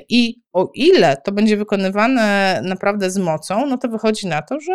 [0.08, 4.72] I o ile to będzie wykonywane naprawdę z mocą, no to wychodzi na to, że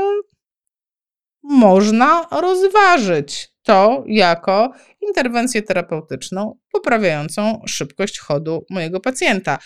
[1.43, 4.71] można rozważyć to jako
[5.07, 9.59] interwencję terapeutyczną poprawiającą szybkość chodu mojego pacjenta.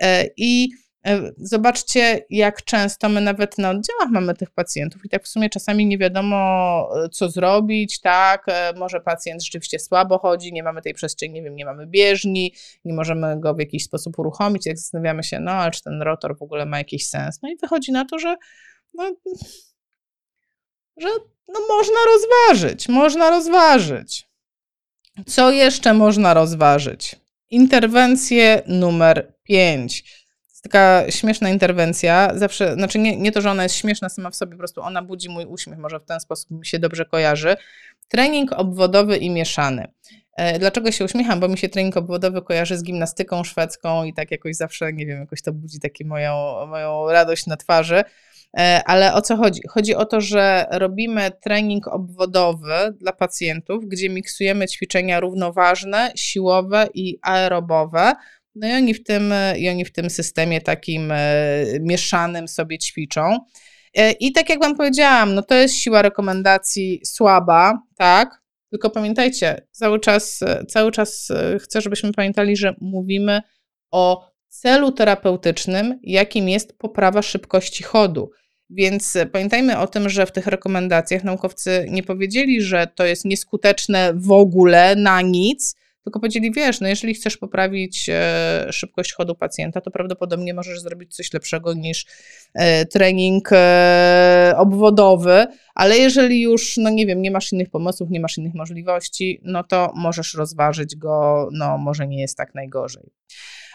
[0.00, 0.68] E, I
[1.06, 5.50] e, Zobaczcie, jak często my nawet na oddziałach mamy tych pacjentów i tak w sumie
[5.50, 6.36] czasami nie wiadomo,
[7.04, 11.56] e, co zrobić, tak, może pacjent rzeczywiście słabo chodzi, nie mamy tej przestrzeni, nie wiem,
[11.56, 15.70] nie mamy bieżni, nie możemy go w jakiś sposób uruchomić, jak zastanawiamy się, no, ale
[15.70, 18.36] czy ten rotor w ogóle ma jakiś sens, no i wychodzi na to, że
[18.94, 19.12] no,
[20.98, 21.08] że
[21.48, 24.28] no, można rozważyć, można rozważyć.
[25.26, 27.16] Co jeszcze można rozważyć?
[27.50, 30.02] Interwencję numer 5.
[30.02, 32.30] To taka śmieszna interwencja.
[32.34, 35.02] Zawsze, znaczy nie, nie to, że ona jest śmieszna sama w sobie, po prostu ona
[35.02, 37.56] budzi mój uśmiech, może w ten sposób mi się dobrze kojarzy.
[38.08, 39.92] Trening obwodowy i mieszany.
[40.36, 41.40] E, dlaczego się uśmiecham?
[41.40, 45.20] Bo mi się trening obwodowy kojarzy z gimnastyką szwedzką i tak jakoś zawsze, nie wiem,
[45.20, 48.04] jakoś to budzi takie moją, moją radość na twarzy.
[48.56, 49.60] E, ale o co chodzi?
[49.68, 57.18] Chodzi o to, że robimy trening obwodowy dla pacjentów, gdzie miksujemy ćwiczenia równoważne, siłowe i
[57.22, 58.12] aerobowe.
[58.54, 61.18] No i oni w tym, i oni w tym systemie takim e,
[61.80, 63.38] mieszanym sobie ćwiczą.
[64.20, 68.42] I tak jak Wam powiedziałam, no to jest siła rekomendacji słaba, tak?
[68.70, 73.40] Tylko pamiętajcie, cały czas, cały czas e, chcę, żebyśmy pamiętali, że mówimy
[73.90, 74.30] o
[74.60, 78.30] celu terapeutycznym, jakim jest poprawa szybkości chodu.
[78.70, 84.12] Więc pamiętajmy o tym, że w tych rekomendacjach naukowcy nie powiedzieli, że to jest nieskuteczne
[84.14, 89.80] w ogóle na nic, tylko powiedzieli, wiesz, no jeżeli chcesz poprawić e, szybkość chodu pacjenta,
[89.80, 92.06] to prawdopodobnie możesz zrobić coś lepszego niż
[92.54, 98.20] e, trening e, obwodowy, ale jeżeli już, no nie wiem, nie masz innych pomysłów, nie
[98.20, 103.10] masz innych możliwości, no to możesz rozważyć go, no może nie jest tak najgorzej.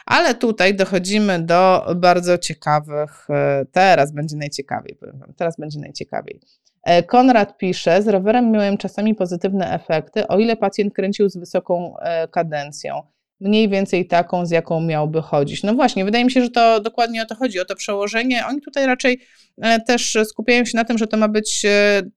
[0.05, 3.27] Ale tutaj dochodzimy do bardzo ciekawych,
[3.71, 6.39] teraz będzie najciekawiej, powiem wam, teraz będzie najciekawiej.
[6.83, 11.97] E, Konrad pisze, z rowerem miałem czasami pozytywne efekty, o ile pacjent kręcił z wysoką
[11.97, 13.03] e, kadencją.
[13.39, 15.63] Mniej więcej taką, z jaką miałby chodzić.
[15.63, 18.45] No właśnie, wydaje mi się, że to dokładnie o to chodzi, o to przełożenie.
[18.47, 19.21] Oni tutaj raczej
[19.61, 21.65] e, też skupiają się na tym, że to ma być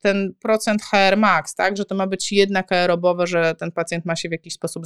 [0.03, 1.77] ten procent HR max, tak?
[1.77, 4.85] Że to ma być jednak aerobowe, że ten pacjent ma się w jakiś sposób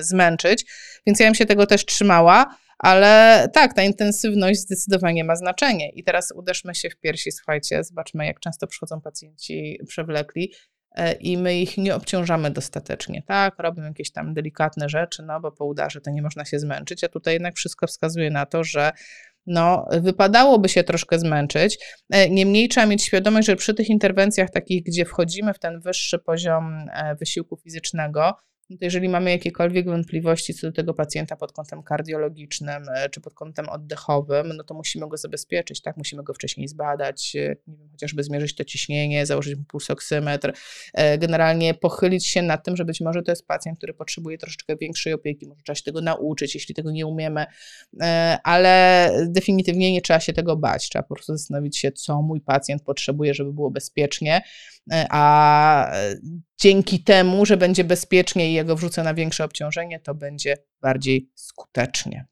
[0.00, 0.64] zmęczyć.
[1.06, 2.56] Więc ja bym się tego też trzymała.
[2.82, 5.90] Ale tak, ta intensywność zdecydowanie ma znaczenie.
[5.90, 10.56] I teraz uderzmy się w piersi, słuchajcie, zobaczmy, jak często przychodzą pacjenci przewlekli e,
[11.20, 13.54] i my ich nie obciążamy dostatecznie, tak?
[13.58, 17.08] Robimy jakieś tam delikatne rzeczy, no bo po udarze to nie można się zmęczyć, a
[17.08, 18.92] tutaj jednak wszystko wskazuje na to, że
[19.46, 21.78] no, wypadałoby się troszkę zmęczyć.
[22.10, 26.18] E, niemniej trzeba mieć świadomość, że przy tych interwencjach takich, gdzie wchodzimy w ten wyższy
[26.18, 28.36] poziom e, wysiłku fizycznego,
[28.72, 33.34] no jeżeli mamy jakiekolwiek wątpliwości co do tego pacjenta pod kątem kardiologicznym e, czy pod
[33.34, 35.96] kątem oddechowym, no to musimy go zabezpieczyć, tak?
[35.96, 40.52] Musimy go wcześniej zbadać, e, nie wiem, chociażby zmierzyć to ciśnienie, założyć mu pulsoksymetr,
[40.94, 44.76] e, generalnie pochylić się nad tym, że być może to jest pacjent, który potrzebuje troszeczkę
[44.76, 47.46] większej opieki, może trzeba się tego nauczyć, jeśli tego nie umiemy,
[48.44, 52.82] ale definitywnie nie trzeba się tego bać, trzeba po prostu zastanowić się, co mój pacjent
[52.82, 54.42] potrzebuje, żeby było bezpiecznie,
[55.10, 55.92] a
[56.62, 62.26] dzięki temu, że będzie bezpiecznie i jego wrzucę na większe obciążenie, to będzie bardziej skutecznie.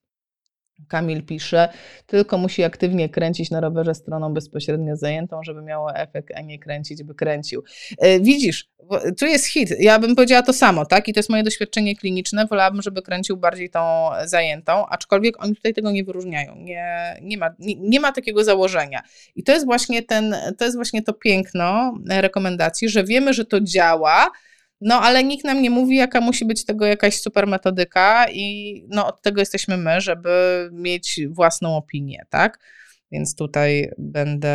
[0.89, 1.69] Kamil pisze,
[2.07, 7.03] tylko musi aktywnie kręcić na rowerze stroną bezpośrednio zajętą, żeby miało efekt, a nie kręcić,
[7.03, 7.63] by kręcił.
[7.99, 8.71] E, widzisz,
[9.19, 9.71] tu jest hit.
[9.79, 11.09] Ja bym powiedziała to samo, tak?
[11.09, 12.47] I to jest moje doświadczenie kliniczne.
[12.47, 16.57] Wolałabym, żeby kręcił bardziej tą zajętą, aczkolwiek oni tutaj tego nie wyróżniają.
[16.57, 19.03] Nie, nie, ma, nie, nie ma takiego założenia.
[19.37, 23.61] I to jest właśnie ten, to jest właśnie to piękno rekomendacji, że wiemy, że to
[23.61, 24.31] działa,
[24.81, 29.07] no, ale nikt nam nie mówi, jaka musi być tego jakaś super metodyka, i no,
[29.07, 32.59] od tego jesteśmy my, żeby mieć własną opinię, tak?
[33.13, 34.49] Więc tutaj będę.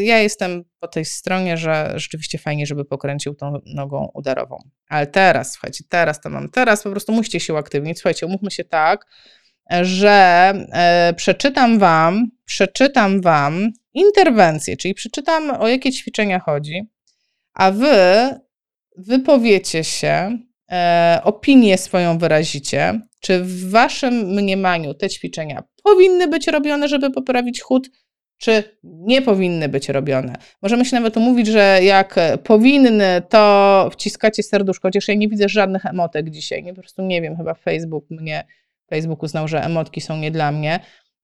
[0.00, 4.58] Ja jestem po tej stronie, że rzeczywiście fajnie, żeby pokręcił tą nogą udarową.
[4.88, 6.48] Ale teraz, słuchajcie, teraz to mam.
[6.48, 7.98] Teraz po prostu musicie się uaktywnić.
[7.98, 9.06] Słuchajcie, umówmy się tak,
[9.80, 16.82] że e, przeczytam wam, przeczytam wam interwencję, czyli przeczytam o jakie ćwiczenia chodzi,
[17.54, 17.94] a wy
[18.98, 20.38] wypowiecie się,
[20.70, 27.60] e, opinię swoją wyrazicie, czy w waszym mniemaniu te ćwiczenia powinny być robione, żeby poprawić
[27.60, 27.90] chód,
[28.38, 30.36] czy nie powinny być robione.
[30.62, 35.86] Możemy się nawet umówić, że jak powinny, to wciskacie serduszko, chociaż ja nie widzę żadnych
[35.86, 36.62] emotek dzisiaj.
[36.62, 38.44] Nie, po prostu nie wiem, chyba Facebook mnie,
[38.90, 40.80] Facebook uznał, że emotki są nie dla mnie.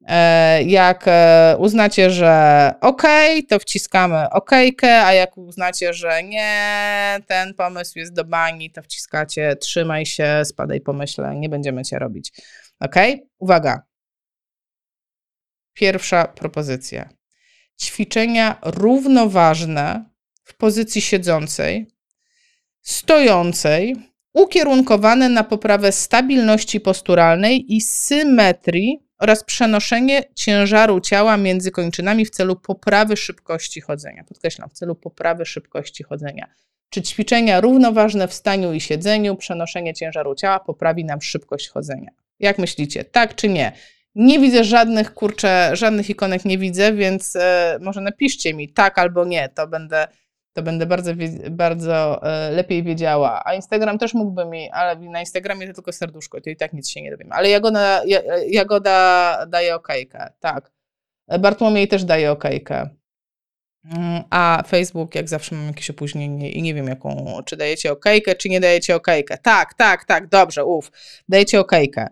[0.07, 3.03] E, jak e, uznacie, że OK,
[3.49, 4.51] to wciskamy OK,
[4.85, 10.81] a jak uznacie, że nie, ten pomysł jest do bani, to wciskacie trzymaj się, spadaj
[10.81, 12.33] pomyśle, nie będziemy cię robić.
[12.81, 12.95] OK?
[13.39, 13.83] Uwaga.
[15.75, 17.09] Pierwsza propozycja.
[17.83, 20.05] Ćwiczenia równoważne
[20.45, 21.87] w pozycji siedzącej,
[22.83, 23.97] stojącej,
[24.33, 32.57] ukierunkowane na poprawę stabilności posturalnej i symetrii oraz przenoszenie ciężaru ciała między kończynami w celu
[32.57, 34.25] poprawy szybkości chodzenia.
[34.25, 36.49] Podkreślam, w celu poprawy szybkości chodzenia.
[36.91, 42.11] Czy ćwiczenia równoważne w staniu i siedzeniu, przenoszenie ciężaru ciała poprawi nam szybkość chodzenia?
[42.41, 43.73] Jak myślicie, tak czy nie?
[44.15, 49.25] Nie widzę żadnych, kurczę, żadnych ikonek nie widzę, więc e, może napiszcie mi tak albo
[49.25, 50.07] nie, to będę
[50.55, 51.13] to będę bardzo,
[51.51, 53.43] bardzo e, lepiej wiedziała.
[53.45, 56.91] A Instagram też mógłby mi, ale na Instagramie to tylko serduszko, to i tak nic
[56.91, 57.33] się nie dowiem.
[57.33, 58.03] Ale Jagoda,
[58.49, 60.73] Jagoda daje okejkę, tak.
[61.41, 62.89] Bartłomiej też daje okejkę.
[63.85, 68.35] Mm, a Facebook, jak zawsze mam jakieś opóźnienie i nie wiem, jaką, czy dajecie okejkę,
[68.35, 69.39] czy nie dajecie okejkę.
[69.39, 70.91] Tak, tak, tak, dobrze, uf,
[71.29, 72.09] dajecie okejkę.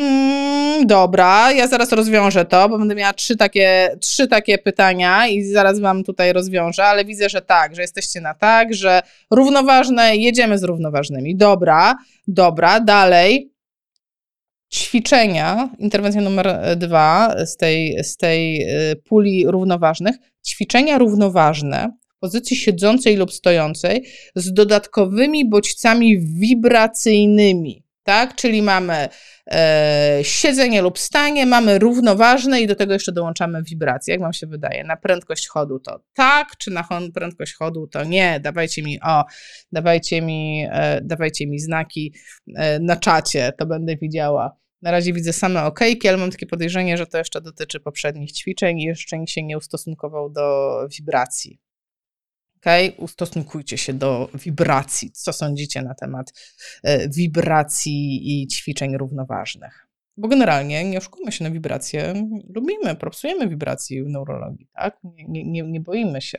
[0.00, 5.44] Hmm, dobra, ja zaraz rozwiążę to, bo będę miała trzy takie, trzy takie pytania i
[5.44, 10.58] zaraz wam tutaj rozwiążę, ale widzę, że tak, że jesteście na tak, że równoważne, jedziemy
[10.58, 11.36] z równoważnymi.
[11.36, 11.96] Dobra,
[12.28, 13.52] dobra, dalej.
[14.74, 20.16] Ćwiczenia, interwencja numer dwa z tej, z tej y, puli równoważnych.
[20.46, 28.34] Ćwiczenia równoważne w pozycji siedzącej lub stojącej z dodatkowymi bodźcami wibracyjnymi tak?
[28.34, 29.08] Czyli mamy
[29.46, 34.46] e, siedzenie lub stanie, mamy równoważne i do tego jeszcze dołączamy wibracje, jak Wam się
[34.46, 34.84] wydaje.
[34.84, 38.40] Na prędkość chodu to tak, czy na prędkość chodu to nie.
[38.40, 39.24] Dawajcie mi o,
[39.72, 42.14] dawajcie mi, e, dawajcie mi znaki
[42.56, 44.56] e, na czacie, to będę widziała.
[44.82, 48.80] Na razie widzę same okejki, ale mam takie podejrzenie, że to jeszcze dotyczy poprzednich ćwiczeń
[48.80, 51.67] i jeszcze nikt się nie ustosunkował do wibracji.
[52.60, 52.92] Okay?
[52.96, 55.12] Ustosunkujcie się do wibracji.
[55.12, 56.32] Co sądzicie na temat
[56.82, 59.86] e, wibracji i ćwiczeń równoważnych?
[60.16, 62.14] Bo generalnie nie oszukujmy się na wibracje.
[62.54, 64.98] Lubimy, propsujemy wibracji w neurologii, tak?
[65.04, 66.38] Nie, nie, nie boimy się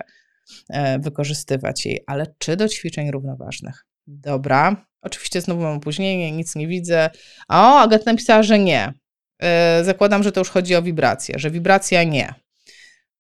[0.69, 3.86] e, wykorzystywać jej, ale czy do ćwiczeń równoważnych?
[4.08, 4.86] Dobra.
[5.01, 7.10] Oczywiście znowu mam opóźnienie, nic nie widzę.
[7.49, 8.93] O, Agata napisała, że nie.
[9.41, 12.34] E, zakładam, że to już chodzi o wibrację, że wibracja nie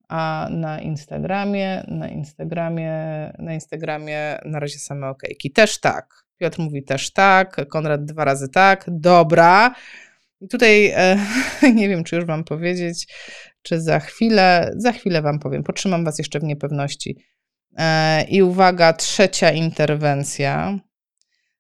[0.09, 2.93] a na Instagramie, na Instagramie,
[3.39, 5.51] na Instagramie na razie same okejki.
[5.51, 6.23] Też tak.
[6.37, 9.75] Piotr mówi też tak, Konrad dwa razy tak, dobra.
[10.41, 11.17] I tutaj e,
[11.75, 13.07] nie wiem, czy już Wam powiedzieć,
[13.61, 17.17] czy za chwilę, za chwilę Wam powiem, potrzymam Was jeszcze w niepewności.
[17.77, 20.79] E, I uwaga, trzecia interwencja.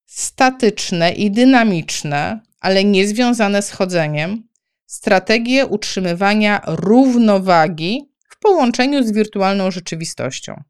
[0.05, 4.43] Statyczne i dynamiczne, ale nie związane z chodzeniem,
[4.85, 8.08] strategie utrzymywania równowagi
[8.39, 10.63] połączeniu z wirtualną rzeczywistością.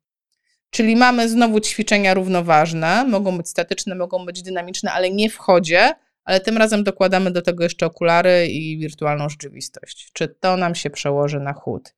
[0.69, 5.93] Czyli mamy znowu ćwiczenia równoważne, mogą być statyczne, mogą być dynamiczne, ale nie w chodzie,
[6.23, 10.09] ale tym razem dokładamy do tego jeszcze okulary i wirtualną rzeczywistość.
[10.13, 11.95] Czy to nam się przełoży na chód?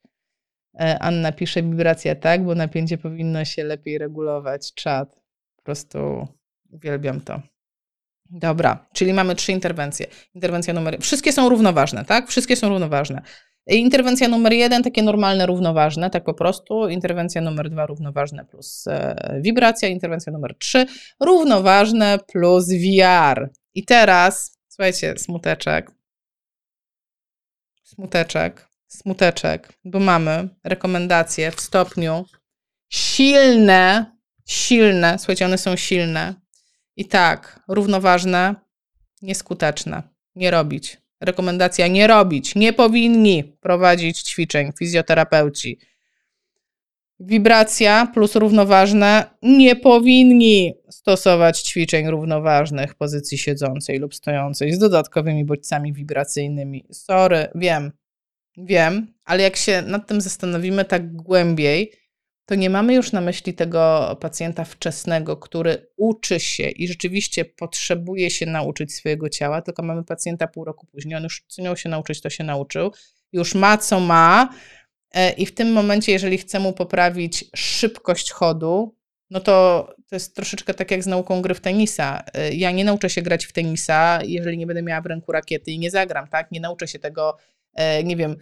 [0.79, 4.73] E, Anna pisze wibracja tak, bo napięcie powinno się lepiej regulować.
[4.73, 5.15] Czad.
[5.55, 6.27] Po prostu
[6.69, 7.41] uwielbiam to.
[8.29, 10.05] Dobra, czyli mamy trzy interwencje.
[10.35, 10.97] Interwencja numer.
[11.01, 12.27] Wszystkie są równoważne, tak?
[12.27, 13.21] Wszystkie są równoważne.
[13.67, 16.87] Interwencja numer jeden, takie normalne, równoważne, tak po prostu.
[16.87, 19.87] Interwencja numer dwa, równoważne plus e, wibracja.
[19.87, 20.85] Interwencja numer trzy,
[21.19, 23.49] równoważne plus VR.
[23.73, 25.91] I teraz, słuchajcie, smuteczek.
[27.83, 32.25] Smuteczek, smuteczek, bo mamy rekomendacje w stopniu
[32.89, 36.35] silne, silne, słuchajcie, one są silne.
[36.95, 38.55] I tak, równoważne,
[39.21, 40.03] nieskuteczne,
[40.35, 41.00] nie robić.
[41.21, 45.79] Rekomendacja nie robić, nie powinni prowadzić ćwiczeń fizjoterapeuci.
[47.19, 55.93] Wibracja plus równoważne nie powinni stosować ćwiczeń równoważnych pozycji siedzącej lub stojącej z dodatkowymi bodźcami
[55.93, 56.85] wibracyjnymi.
[56.91, 57.91] Sorry, wiem,
[58.57, 61.91] wiem, ale jak się nad tym zastanowimy tak głębiej,
[62.45, 68.29] to nie mamy już na myśli tego pacjenta wczesnego, który uczy się i rzeczywiście potrzebuje
[68.29, 71.15] się nauczyć swojego ciała, tylko mamy pacjenta pół roku później.
[71.15, 72.91] On już co się nauczyć, to się nauczył,
[73.33, 74.49] już ma co ma.
[75.11, 78.95] E, I w tym momencie, jeżeli chcę mu poprawić szybkość chodu,
[79.29, 82.23] no to to jest troszeczkę tak jak z nauką gry w tenisa.
[82.33, 85.71] E, ja nie nauczę się grać w tenisa, jeżeli nie będę miała w ręku rakiety
[85.71, 86.51] i nie zagram, tak?
[86.51, 87.37] Nie nauczę się tego,
[87.73, 88.35] e, nie wiem,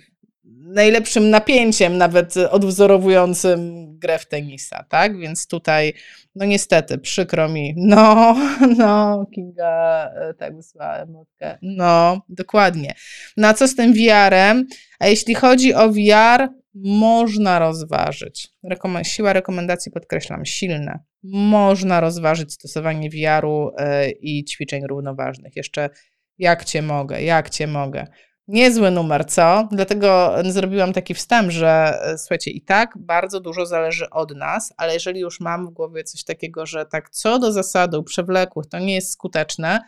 [0.74, 5.20] najlepszym napięciem, nawet odwzorowującym grę w tenisa, tak?
[5.20, 5.94] Więc tutaj,
[6.36, 7.74] no niestety, przykro mi.
[7.78, 8.36] No,
[8.78, 11.58] no, Kinga e, tak wysłała emotkę.
[11.62, 12.94] No, dokładnie.
[13.38, 14.68] No a co z tym VR-em?
[15.00, 18.48] A jeśli chodzi o VR, można rozważyć.
[18.64, 21.00] Rekomen siła rekomendacji, podkreślam, silne.
[21.24, 25.56] Można rozważyć stosowanie VR-u yy, i ćwiczeń równoważnych.
[25.56, 25.90] Jeszcze
[26.38, 28.08] jak cię mogę, jak cię mogę.
[28.52, 29.68] Niezły numer, co?
[29.72, 34.94] Dlatego zrobiłam taki wstęp, że e, słuchajcie, i tak bardzo dużo zależy od nas, ale
[34.94, 38.96] jeżeli już mam w głowie coś takiego, że tak co do zasadu przewlekłych to nie
[38.96, 39.80] jest skuteczne,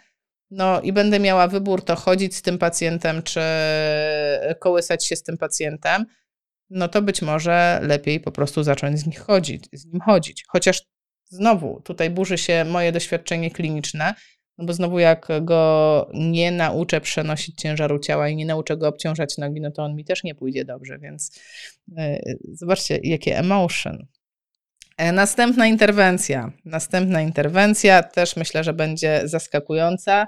[0.52, 3.42] no i będę miała wybór, to chodzić z tym pacjentem, czy
[4.60, 6.06] kołysać się z tym pacjentem,
[6.70, 10.44] no to być może lepiej po prostu zacząć z, chodzić, z nim chodzić.
[10.48, 10.82] Chociaż
[11.30, 14.14] znowu tutaj burzy się moje doświadczenie kliniczne,
[14.62, 19.38] no bo znowu jak go nie nauczę przenosić ciężaru ciała i nie nauczę go obciążać
[19.38, 21.42] nogi, no to on mi też nie pójdzie dobrze, więc
[21.88, 24.08] yy, zobaczcie, jakie emotion.
[24.98, 26.52] E, następna interwencja.
[26.66, 30.28] Następna interwencja też myślę, że będzie zaskakująca.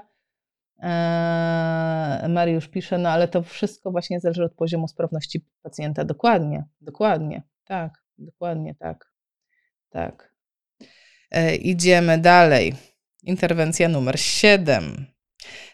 [0.78, 6.04] Eee, Mariusz pisze, no ale to wszystko właśnie zależy od poziomu sprawności pacjenta.
[6.04, 9.12] Dokładnie, dokładnie, tak, dokładnie tak.
[9.90, 10.34] Tak.
[11.30, 12.74] E, idziemy dalej.
[13.26, 15.06] Interwencja numer 7.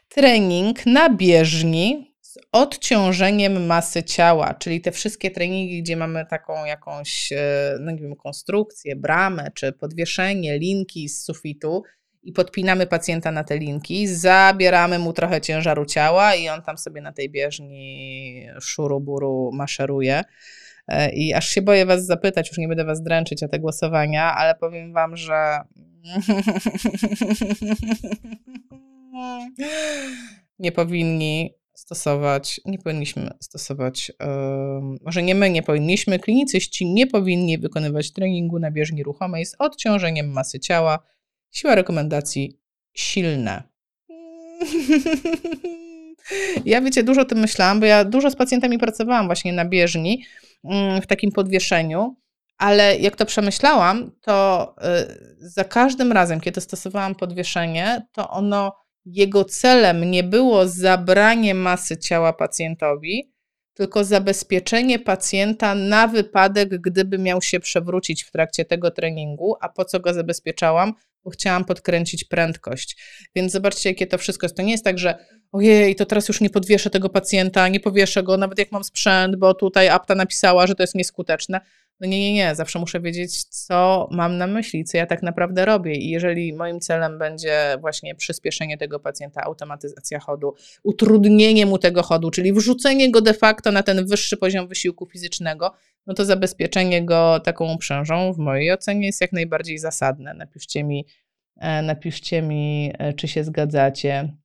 [0.08, 7.32] Trening na bieżni z odciążeniem masy ciała, czyli te wszystkie treningi, gdzie mamy taką jakąś,
[7.32, 11.82] e, no nie wiem, konstrukcję, bramę czy podwieszenie, linki z sufitu
[12.22, 17.00] i podpinamy pacjenta na te linki, zabieramy mu trochę ciężaru ciała i on tam sobie
[17.00, 20.24] na tej bieżni szuruburu maszeruje.
[20.90, 24.34] E, I aż się boję Was zapytać, już nie będę Was dręczyć o te głosowania,
[24.34, 25.60] ale powiem Wam, że.
[30.58, 34.16] nie powinni stosować, nie powinniśmy stosować, yy,
[35.04, 40.32] może nie my nie powinniśmy, klinicyści nie powinni wykonywać treningu na bieżni ruchomej z odciążeniem
[40.32, 40.98] masy ciała.
[41.50, 42.58] Siła rekomendacji
[42.94, 43.62] silne.
[46.64, 50.24] Ja wiecie, dużo o tym myślałam, bo ja dużo z pacjentami pracowałam właśnie na bieżni
[51.02, 52.16] w takim podwieszeniu,
[52.58, 54.74] ale jak to przemyślałam, to
[55.40, 58.72] y, za każdym razem, kiedy stosowałam podwieszenie, to ono,
[59.04, 63.32] jego celem nie było zabranie masy ciała pacjentowi,
[63.74, 69.56] tylko zabezpieczenie pacjenta na wypadek, gdyby miał się przewrócić w trakcie tego treningu.
[69.60, 70.92] A po co go zabezpieczałam?
[71.24, 72.96] Bo chciałam podkręcić prędkość.
[73.34, 74.56] Więc zobaczcie, jakie to wszystko jest.
[74.56, 75.18] To nie jest tak, że
[75.52, 79.36] ojej, to teraz już nie podwieszę tego pacjenta, nie powieszę go, nawet jak mam sprzęt,
[79.36, 81.60] bo tutaj apta napisała, że to jest nieskuteczne.
[82.00, 85.64] No nie, nie, nie, zawsze muszę wiedzieć, co mam na myśli, co ja tak naprawdę
[85.64, 85.94] robię.
[85.94, 92.30] I jeżeli moim celem będzie właśnie przyspieszenie tego pacjenta, automatyzacja chodu, utrudnienie mu tego chodu,
[92.30, 95.72] czyli wrzucenie go de facto na ten wyższy poziom wysiłku fizycznego,
[96.06, 100.34] no to zabezpieczenie go taką uprzężą w mojej ocenie jest jak najbardziej zasadne.
[100.34, 101.06] Napiszcie mi,
[101.56, 104.39] e, napiszcie mi, e, czy się zgadzacie.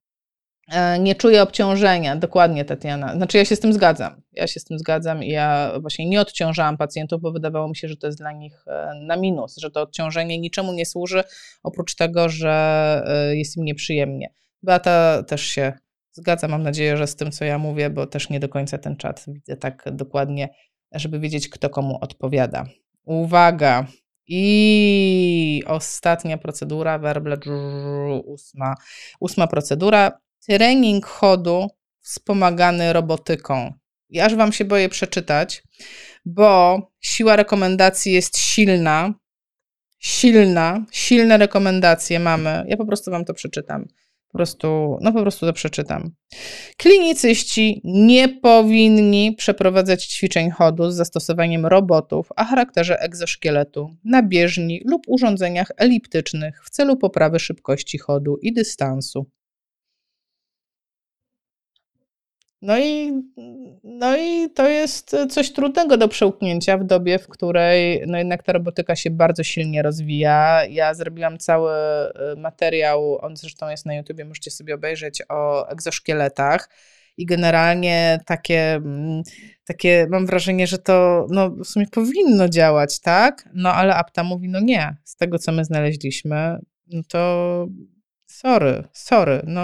[0.67, 3.15] E, nie czuję obciążenia, dokładnie Tatiana.
[3.15, 4.21] Znaczy ja się z tym zgadzam.
[4.31, 7.87] Ja się z tym zgadzam i ja właśnie nie odciążałam pacjentów, bo wydawało mi się,
[7.87, 11.23] że to jest dla nich e, na minus, że to odciążenie niczemu nie służy,
[11.63, 14.33] oprócz tego, że e, jest im nieprzyjemnie.
[14.63, 15.73] Beata też się
[16.11, 18.95] zgadza, mam nadzieję, że z tym, co ja mówię, bo też nie do końca ten
[18.97, 20.49] czat widzę tak dokładnie,
[20.91, 22.65] żeby wiedzieć, kto komu odpowiada.
[23.03, 23.87] Uwaga,
[24.27, 27.37] i ostatnia procedura, werble,
[28.25, 28.75] ósma,
[29.19, 31.67] ósma procedura trening chodu
[32.01, 33.73] wspomagany robotyką.
[34.09, 35.63] Ja aż Wam się boję przeczytać,
[36.25, 39.13] bo siła rekomendacji jest silna.
[39.99, 42.65] Silna, silne rekomendacje mamy.
[42.67, 43.87] Ja po prostu Wam to przeczytam.
[44.27, 46.11] Po prostu, no po prostu to przeczytam.
[46.77, 55.01] Klinicyści nie powinni przeprowadzać ćwiczeń chodu z zastosowaniem robotów o charakterze egzoszkieletu na bieżni lub
[55.07, 59.25] urządzeniach eliptycznych w celu poprawy szybkości chodu i dystansu.
[62.65, 63.11] No i,
[63.83, 68.53] no i to jest coś trudnego do przełknięcia w dobie, w której no jednak ta
[68.53, 70.65] robotyka się bardzo silnie rozwija.
[70.65, 76.69] Ja zrobiłam cały y, materiał, on zresztą jest na YouTubie, możecie sobie obejrzeć, o egzoszkieletach.
[77.17, 79.23] I generalnie takie, mm,
[79.65, 83.49] takie mam wrażenie, że to no, w sumie powinno działać, tak?
[83.53, 87.67] No ale Apta mówi, no nie, z tego co my znaleźliśmy, no to
[88.27, 89.61] sorry, sorry, no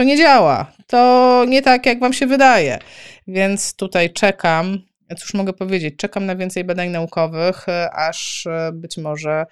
[0.00, 0.72] to nie działa.
[0.86, 2.78] To nie tak, jak wam się wydaje.
[3.26, 4.78] Więc tutaj czekam,
[5.18, 9.46] cóż mogę powiedzieć, czekam na więcej badań naukowych, aż e, być może,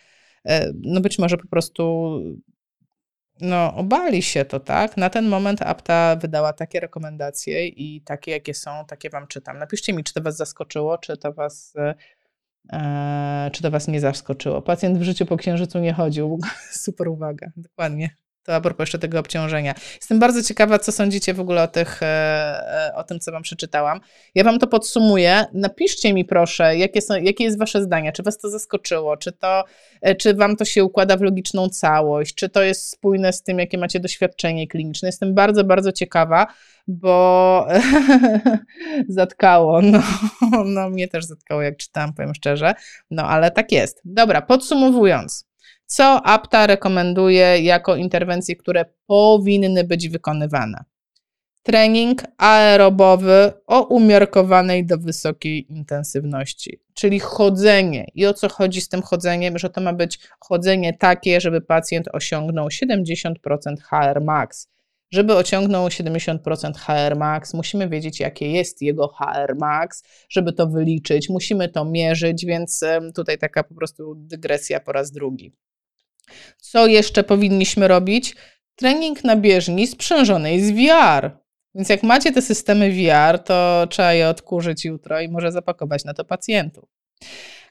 [0.44, 2.12] e, no być może po prostu
[3.40, 4.96] no, obali się to, tak?
[4.96, 9.58] Na ten moment APTA wydała takie rekomendacje i takie, jakie są, takie wam czytam.
[9.58, 11.74] Napiszcie mi, czy to was zaskoczyło, czy to was,
[12.72, 14.62] e, czy to was nie zaskoczyło.
[14.62, 16.38] Pacjent w życiu po księżycu nie chodził.
[16.70, 18.27] Super uwaga, dokładnie.
[18.48, 19.74] To a propos jeszcze tego obciążenia.
[19.94, 23.42] Jestem bardzo ciekawa, co sądzicie w ogóle o, tych, e, e, o tym, co Wam
[23.42, 24.00] przeczytałam.
[24.34, 25.44] Ja Wam to podsumuję.
[25.52, 28.12] Napiszcie mi proszę, jakie, są, jakie jest Wasze zdanie.
[28.12, 29.16] Czy Was to zaskoczyło?
[29.16, 29.64] Czy, to,
[30.00, 32.34] e, czy Wam to się układa w logiczną całość?
[32.34, 35.08] Czy to jest spójne z tym, jakie macie doświadczenie kliniczne?
[35.08, 36.46] Jestem bardzo, bardzo ciekawa,
[36.86, 37.66] bo
[39.08, 39.82] zatkało.
[39.82, 40.02] No,
[40.64, 42.74] no, mnie też zatkało, jak czytałam, powiem szczerze.
[43.10, 44.00] No, ale tak jest.
[44.04, 45.47] Dobra, podsumowując
[45.90, 50.84] co APTA rekomenduje jako interwencje, które powinny być wykonywane.
[51.62, 58.06] Trening aerobowy o umiarkowanej do wysokiej intensywności, czyli chodzenie.
[58.14, 59.58] I o co chodzi z tym chodzeniem?
[59.58, 63.34] Że to ma być chodzenie takie, żeby pacjent osiągnął 70%
[63.82, 64.68] HR max.
[65.10, 66.38] Żeby ociągnął 70%
[66.76, 72.46] HR max, musimy wiedzieć, jakie jest jego HR max, żeby to wyliczyć, musimy to mierzyć,
[72.46, 72.84] więc
[73.14, 75.52] tutaj taka po prostu dygresja po raz drugi.
[76.58, 78.36] Co jeszcze powinniśmy robić?
[78.76, 81.30] Trening na bieżni sprzężonej z VR.
[81.74, 86.14] Więc jak macie te systemy VR, to trzeba je odkurzyć jutro i może zapakować na
[86.14, 86.84] to pacjentów.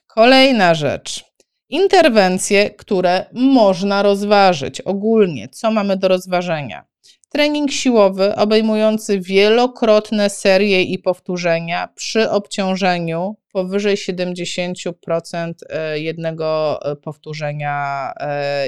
[0.08, 1.26] Kolejna rzecz.
[1.70, 5.50] Interwencje, które można rozważyć ogólnie.
[5.50, 6.86] Co mamy do rozważenia?
[7.30, 18.12] Trening siłowy obejmujący wielokrotne serie i powtórzenia przy obciążeniu powyżej 70% e, jednego e, powtórzenia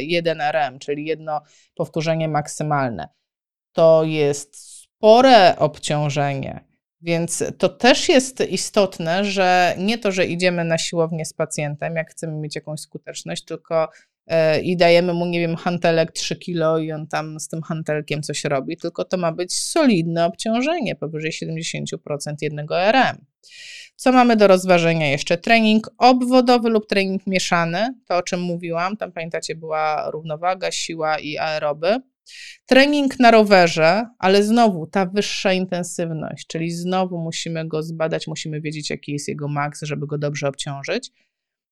[0.01, 1.41] 1RM, e, czyli jedno
[1.76, 3.10] powtórzenie maksymalne.
[3.74, 6.70] To jest spore obciążenie.
[7.01, 12.12] Więc to też jest istotne, że nie to, że idziemy na siłownię z pacjentem, jak
[12.12, 13.89] chcemy mieć jakąś skuteczność, tylko
[14.63, 18.43] i dajemy mu, nie wiem, hantelek 3 kilo i on tam z tym hantelkiem coś
[18.43, 21.97] robi, tylko to ma być solidne obciążenie, powyżej 70%
[22.41, 23.25] jednego RM.
[23.95, 25.38] Co mamy do rozważenia jeszcze?
[25.38, 31.38] Trening obwodowy lub trening mieszany, to o czym mówiłam, tam pamiętacie była równowaga, siła i
[31.38, 31.97] aeroby.
[32.65, 38.89] Trening na rowerze, ale znowu ta wyższa intensywność, czyli znowu musimy go zbadać, musimy wiedzieć,
[38.89, 41.11] jaki jest jego maks, żeby go dobrze obciążyć.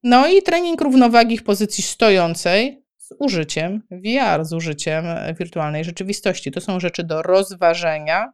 [0.10, 5.06] No i trening równowagi w pozycji stojącej z użyciem VR, z użyciem
[5.40, 6.52] wirtualnej rzeczywistości.
[6.52, 8.32] To są rzeczy do rozważenia.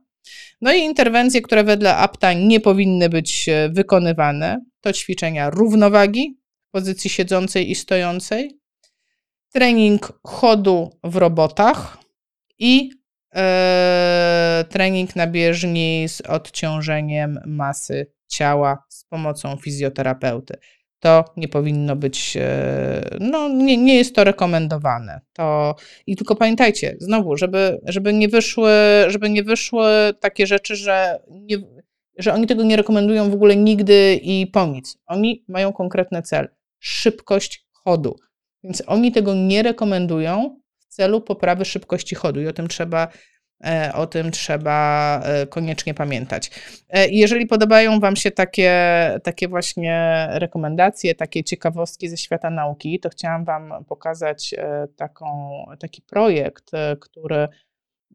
[0.61, 6.71] No i interwencje, które wedle APTA nie powinny być e, wykonywane, to ćwiczenia równowagi w
[6.71, 8.59] pozycji siedzącej i stojącej,
[9.53, 11.97] trening chodu w robotach,
[12.59, 12.91] i
[13.35, 20.57] e, trening na bieżni z odciążeniem masy ciała z pomocą fizjoterapeuty.
[21.03, 25.21] To nie powinno być, e, no nie, nie jest to rekomendowane.
[25.33, 25.75] To,
[26.07, 28.71] I tylko pamiętajcie, znowu, żeby, żeby, nie wyszły,
[29.07, 29.85] żeby nie wyszły
[30.19, 31.57] takie rzeczy, że, nie,
[32.17, 34.97] że oni tego nie rekomendują w ogóle nigdy i po nic.
[35.07, 36.47] Oni mają konkretny cel
[36.79, 38.15] szybkość chodu.
[38.63, 43.07] Więc oni tego nie rekomendują, celu poprawy szybkości chodu i o tym trzeba
[43.93, 46.51] o tym trzeba e, koniecznie pamiętać.
[46.89, 48.71] E, jeżeli podobają Wam się takie,
[49.23, 54.55] takie właśnie rekomendacje, takie ciekawostki ze świata nauki, to chciałam Wam pokazać
[54.95, 55.49] taką,
[55.79, 57.47] taki projekt, który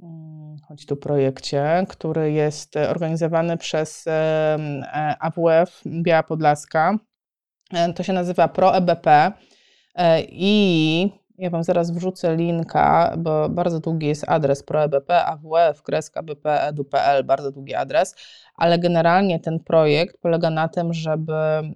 [0.02, 4.04] mm, chodzi tu projekcie, który jest organizowany przez
[5.20, 6.98] AWF Biała Podlaska.
[7.94, 9.32] To się nazywa ProEBP
[10.28, 15.82] i ja Wam zaraz wrzucę linka, bo bardzo długi jest adres proebp, awf,
[16.22, 18.14] bp.edu.pl, bardzo długi adres,
[18.54, 21.74] ale generalnie ten projekt polega na tym, żeby mm,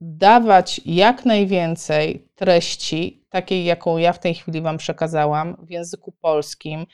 [0.00, 6.86] dawać jak najwięcej treści, takiej jaką ja w tej chwili Wam przekazałam, w języku polskim,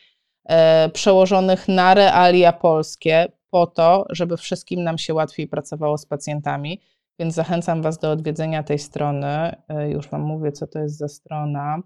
[0.44, 6.80] e, przełożonych na realia polskie, po to, żeby wszystkim nam się łatwiej pracowało z pacjentami.
[7.22, 9.26] Więc zachęcam Was do odwiedzenia tej strony.
[9.68, 11.82] E, już Wam mówię, co to jest za strona.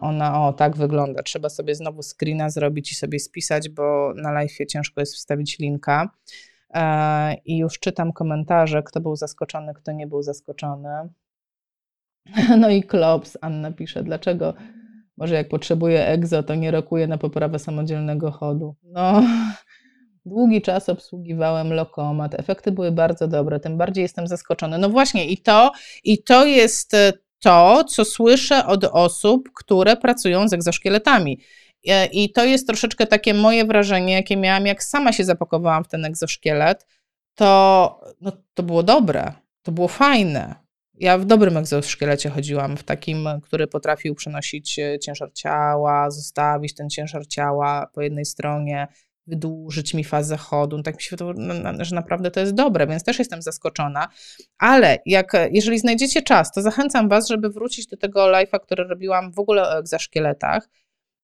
[0.00, 1.22] Ona, o, tak wygląda.
[1.22, 6.10] Trzeba sobie znowu screena zrobić i sobie spisać, bo na live ciężko jest wstawić linka.
[6.74, 11.08] E, I już czytam komentarze, kto był zaskoczony, kto nie był zaskoczony.
[12.60, 14.54] No i Klops, Anna pisze, dlaczego
[15.16, 18.76] może jak potrzebuje egzo, to nie rokuje na poprawę samodzielnego chodu.
[18.82, 19.22] No,
[20.26, 22.34] Długi czas obsługiwałem lokomat.
[22.34, 24.78] Efekty były bardzo dobre, tym bardziej jestem zaskoczony.
[24.78, 25.72] No właśnie, i to,
[26.04, 31.40] i to jest e, to, co słyszę od osób, które pracują z egzoszkieletami.
[31.88, 35.88] E, I to jest troszeczkę takie moje wrażenie, jakie miałam, jak sama się zapakowałam w
[35.88, 36.86] ten egzoszkielet.
[37.34, 40.54] To, no, to było dobre, to było fajne.
[40.94, 46.90] Ja w dobrym egzoszkielecie chodziłam, w takim, który potrafił przenosić e, ciężar ciała, zostawić ten
[46.90, 48.86] ciężar ciała po jednej stronie,
[49.26, 50.76] wydłużyć mi fazę chodu.
[50.76, 54.08] No tak mi się wydaje, że naprawdę to jest dobre, więc też jestem zaskoczona.
[54.58, 59.32] Ale jak, jeżeli znajdziecie czas, to zachęcam Was, żeby wrócić do tego live'a, który robiłam
[59.32, 60.68] w ogóle o egzoszkieletach.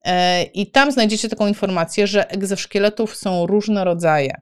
[0.05, 4.41] E, I tam znajdziecie taką informację, że egzoszkieletów są różne rodzaje.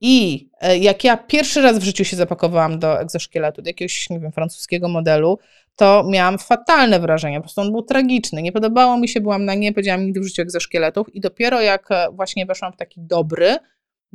[0.00, 4.20] I e, jak ja pierwszy raz w życiu się zapakowałam do egzoszkieletu, do jakiegoś, nie
[4.20, 5.38] wiem, francuskiego modelu,
[5.76, 7.36] to miałam fatalne wrażenie.
[7.36, 8.42] Po prostu on był tragiczny.
[8.42, 11.14] Nie podobało mi się, byłam na nie, powiedziałam nigdy w życiu egzoszkieletów.
[11.14, 13.56] I dopiero jak e, właśnie weszłam w taki dobry,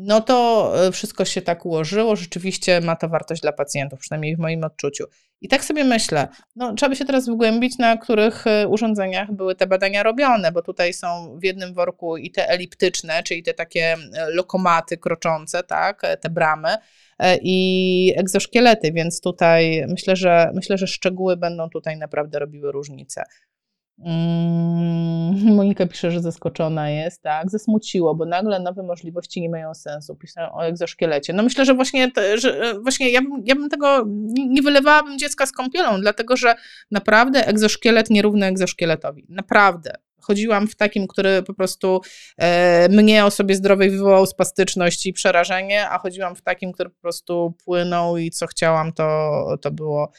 [0.01, 2.15] no to e, wszystko się tak ułożyło.
[2.15, 5.05] Rzeczywiście ma to wartość dla pacjentów, przynajmniej w moim odczuciu.
[5.41, 9.55] I tak sobie myślę, no trzeba by się teraz wgłębić, na których e, urządzeniach były
[9.55, 13.97] te badania robione, bo tutaj są w jednym worku i te eliptyczne, czyli te takie
[14.27, 16.77] lokomaty kroczące, tak, te bramy,
[17.41, 23.23] i egzoszkielety, więc tutaj myślę, że myślę, że szczegóły będą tutaj naprawdę robiły różnicę.
[24.05, 30.15] Mm, Monika pisze, że zaskoczona jest, tak, zasmuciło, bo nagle nowe możliwości nie mają sensu.
[30.15, 31.33] Pisają o egzoszkielecie.
[31.33, 35.45] No myślę, że właśnie, że e, właśnie ja, bym, ja bym tego, nie wylewałabym dziecka
[35.45, 36.55] z kąpielą, dlatego że
[36.91, 39.25] naprawdę egzoszkielet nierówny egzoszkieletowi.
[39.29, 39.93] Naprawdę.
[40.21, 42.01] Chodziłam w takim, który po prostu
[42.37, 47.53] e, mnie osobie zdrowej wywołał spastyczność i przerażenie, a chodziłam w takim, który po prostu
[47.65, 50.11] płynął i co chciałam, to, to było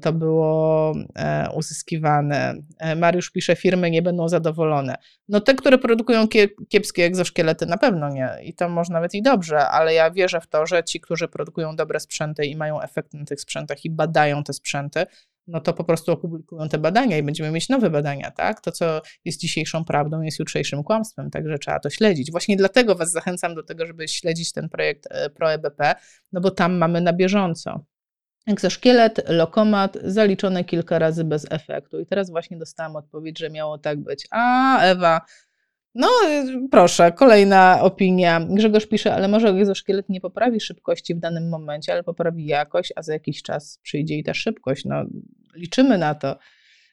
[0.00, 2.54] to było e, uzyskiwane.
[2.78, 4.94] E, Mariusz pisze, firmy nie będą zadowolone.
[5.28, 6.28] No te, które produkują
[6.68, 10.46] kiepskie egzoszkielety na pewno nie i to może nawet i dobrze, ale ja wierzę w
[10.46, 14.44] to, że ci, którzy produkują dobre sprzęty i mają efekt na tych sprzętach i badają
[14.44, 15.06] te sprzęty,
[15.46, 18.60] no to po prostu opublikują te badania i będziemy mieć nowe badania, tak?
[18.60, 22.30] To, co jest dzisiejszą prawdą, jest jutrzejszym kłamstwem, także trzeba to śledzić.
[22.30, 25.94] Właśnie dlatego Was zachęcam do tego, żeby śledzić ten projekt ProEBP,
[26.32, 27.84] no bo tam mamy na bieżąco
[28.46, 32.00] Egzoszkielet, lokomat, zaliczone kilka razy bez efektu.
[32.00, 34.26] I teraz właśnie dostałam odpowiedź, że miało tak być.
[34.30, 35.20] A, Ewa,
[35.94, 36.08] no
[36.70, 38.40] proszę, kolejna opinia.
[38.40, 43.02] Grzegorz pisze, ale może egzoszkielet nie poprawi szybkości w danym momencie, ale poprawi jakość, a
[43.02, 44.84] za jakiś czas przyjdzie i ta szybkość.
[44.84, 45.04] No,
[45.54, 46.38] liczymy na to.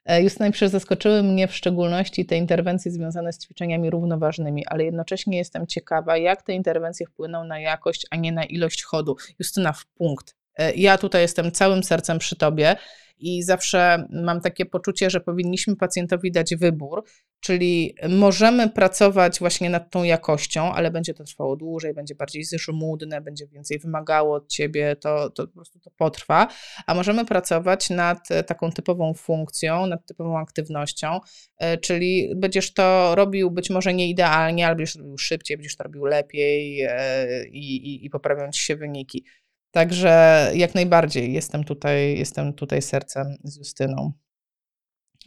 [0.05, 5.37] E, Justyna pisze, zaskoczyły mnie w szczególności te interwencje związane z ćwiczeniami równoważnymi, ale jednocześnie
[5.37, 9.15] jestem ciekawa, jak te interwencje wpłyną na jakość, a nie na ilość chodu.
[9.39, 10.42] Justyna w punkt.
[10.57, 12.75] E, ja tutaj jestem całym sercem przy tobie
[13.23, 17.03] i zawsze mam takie poczucie, że powinniśmy pacjentowi dać wybór,
[17.39, 23.21] czyli możemy pracować właśnie nad tą jakością, ale będzie to trwało dłużej, będzie bardziej żmudne,
[23.21, 26.47] będzie więcej wymagało od ciebie, to, to po prostu to potrwa,
[26.87, 31.19] a możemy pracować nad taką typową funkcją, nad typową aktywnością,
[31.57, 35.75] e, czyli będziesz to robił być może nie idealnie, ale będziesz to robił szybciej, będziesz
[35.75, 39.25] to robił lepiej e, i, i, i poprawią ci się wyniki.
[39.73, 44.11] Także jak najbardziej jestem tutaj, jestem tutaj sercem z Justyną.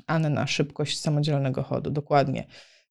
[0.06, 2.46] Anna, szybkość samodzielnego chodu, dokładnie.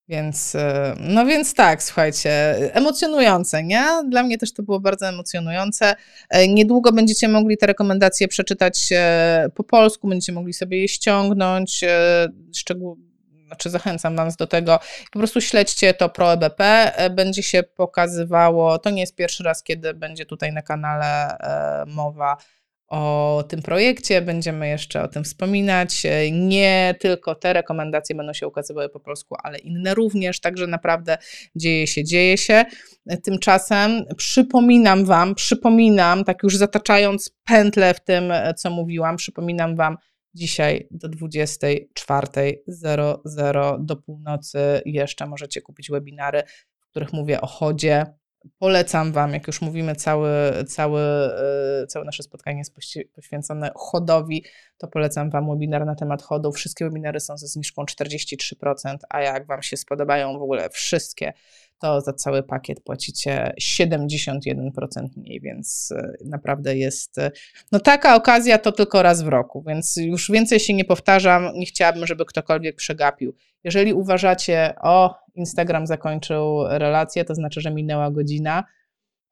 [0.08, 2.32] Więc, e, no więc tak, słuchajcie,
[2.74, 3.86] emocjonujące, nie?
[4.10, 5.96] Dla mnie też to było bardzo emocjonujące.
[6.30, 11.84] E, niedługo będziecie mogli te rekomendacje przeczytać e, po polsku, będziecie mogli sobie je ściągnąć,
[12.56, 12.98] szczegół,
[13.46, 14.80] znaczy zachęcam Was do tego,
[15.12, 19.94] po prostu śledźcie to ProEBP, e, będzie się pokazywało, to nie jest pierwszy raz, kiedy
[19.94, 22.38] będzie tutaj na kanale e, mowa
[22.88, 26.06] o tym projekcie, będziemy jeszcze o tym wspominać.
[26.06, 31.18] E, nie tylko te rekomendacje będą się ukazywały po polsku, ale inne również, także naprawdę
[31.56, 32.66] dzieje się, dzieje się.
[33.24, 39.98] Tymczasem przypominam Wam, przypominam, tak już zataczając pętlę w tym, co mówiłam, przypominam Wam,
[40.36, 46.44] Dzisiaj do 24.00 do północy jeszcze możecie kupić webinary,
[46.80, 48.06] w których mówię o chodzie.
[48.60, 50.30] Polecam Wam, jak już mówimy, cały,
[50.68, 52.74] cały, e, całe nasze spotkanie jest
[53.16, 54.46] poświęcone chodowi,
[54.78, 56.52] to polecam Wam webinar na temat chodu.
[56.52, 61.34] Wszystkie webinary są ze zniżką 43%, a jak Wam się spodobają w ogóle wszystkie,
[61.80, 64.70] to za cały pakiet płacicie 71%
[65.18, 67.18] mniej, więc e, naprawdę jest.
[67.18, 67.32] E,
[67.72, 71.50] no taka okazja to tylko raz w roku, więc już więcej się nie powtarzam.
[71.56, 73.36] Nie chciałabym, żeby ktokolwiek przegapił.
[73.64, 78.64] Jeżeli uważacie, o, Instagram zakończył relację, to znaczy, że minęła godzina.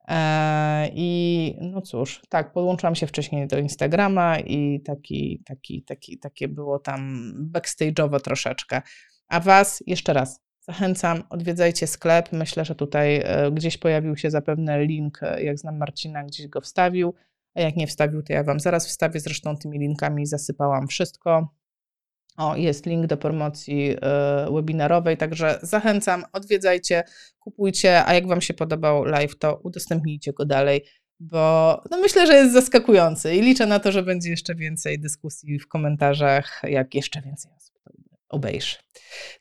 [0.08, 6.48] E, I no cóż, tak, podłączyłam się wcześniej do Instagrama i taki, taki, taki, takie
[6.48, 8.82] było tam backstage'owo troszeczkę.
[9.28, 12.32] A Was jeszcze raz Zachęcam, odwiedzajcie sklep.
[12.32, 16.60] Myślę, że tutaj e, gdzieś pojawił się zapewne link, e, jak znam Marcina, gdzieś go
[16.60, 17.14] wstawił.
[17.54, 19.20] A jak nie wstawił, to ja Wam zaraz wstawię.
[19.20, 21.48] Zresztą tymi linkami zasypałam wszystko.
[22.36, 27.04] O, jest link do promocji e, webinarowej, także zachęcam, odwiedzajcie,
[27.38, 30.84] kupujcie, a jak Wam się podobał live, to udostępnijcie go dalej,
[31.20, 35.58] bo no myślę, że jest zaskakujący i liczę na to, że będzie jeszcze więcej dyskusji
[35.58, 37.74] w komentarzach, jak jeszcze więcej osób
[38.28, 38.76] obejrzy.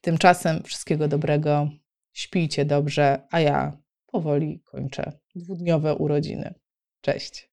[0.01, 1.69] Tymczasem wszystkiego dobrego,
[2.13, 6.53] śpijcie dobrze, a ja powoli kończę dwudniowe urodziny.
[7.01, 7.52] Cześć.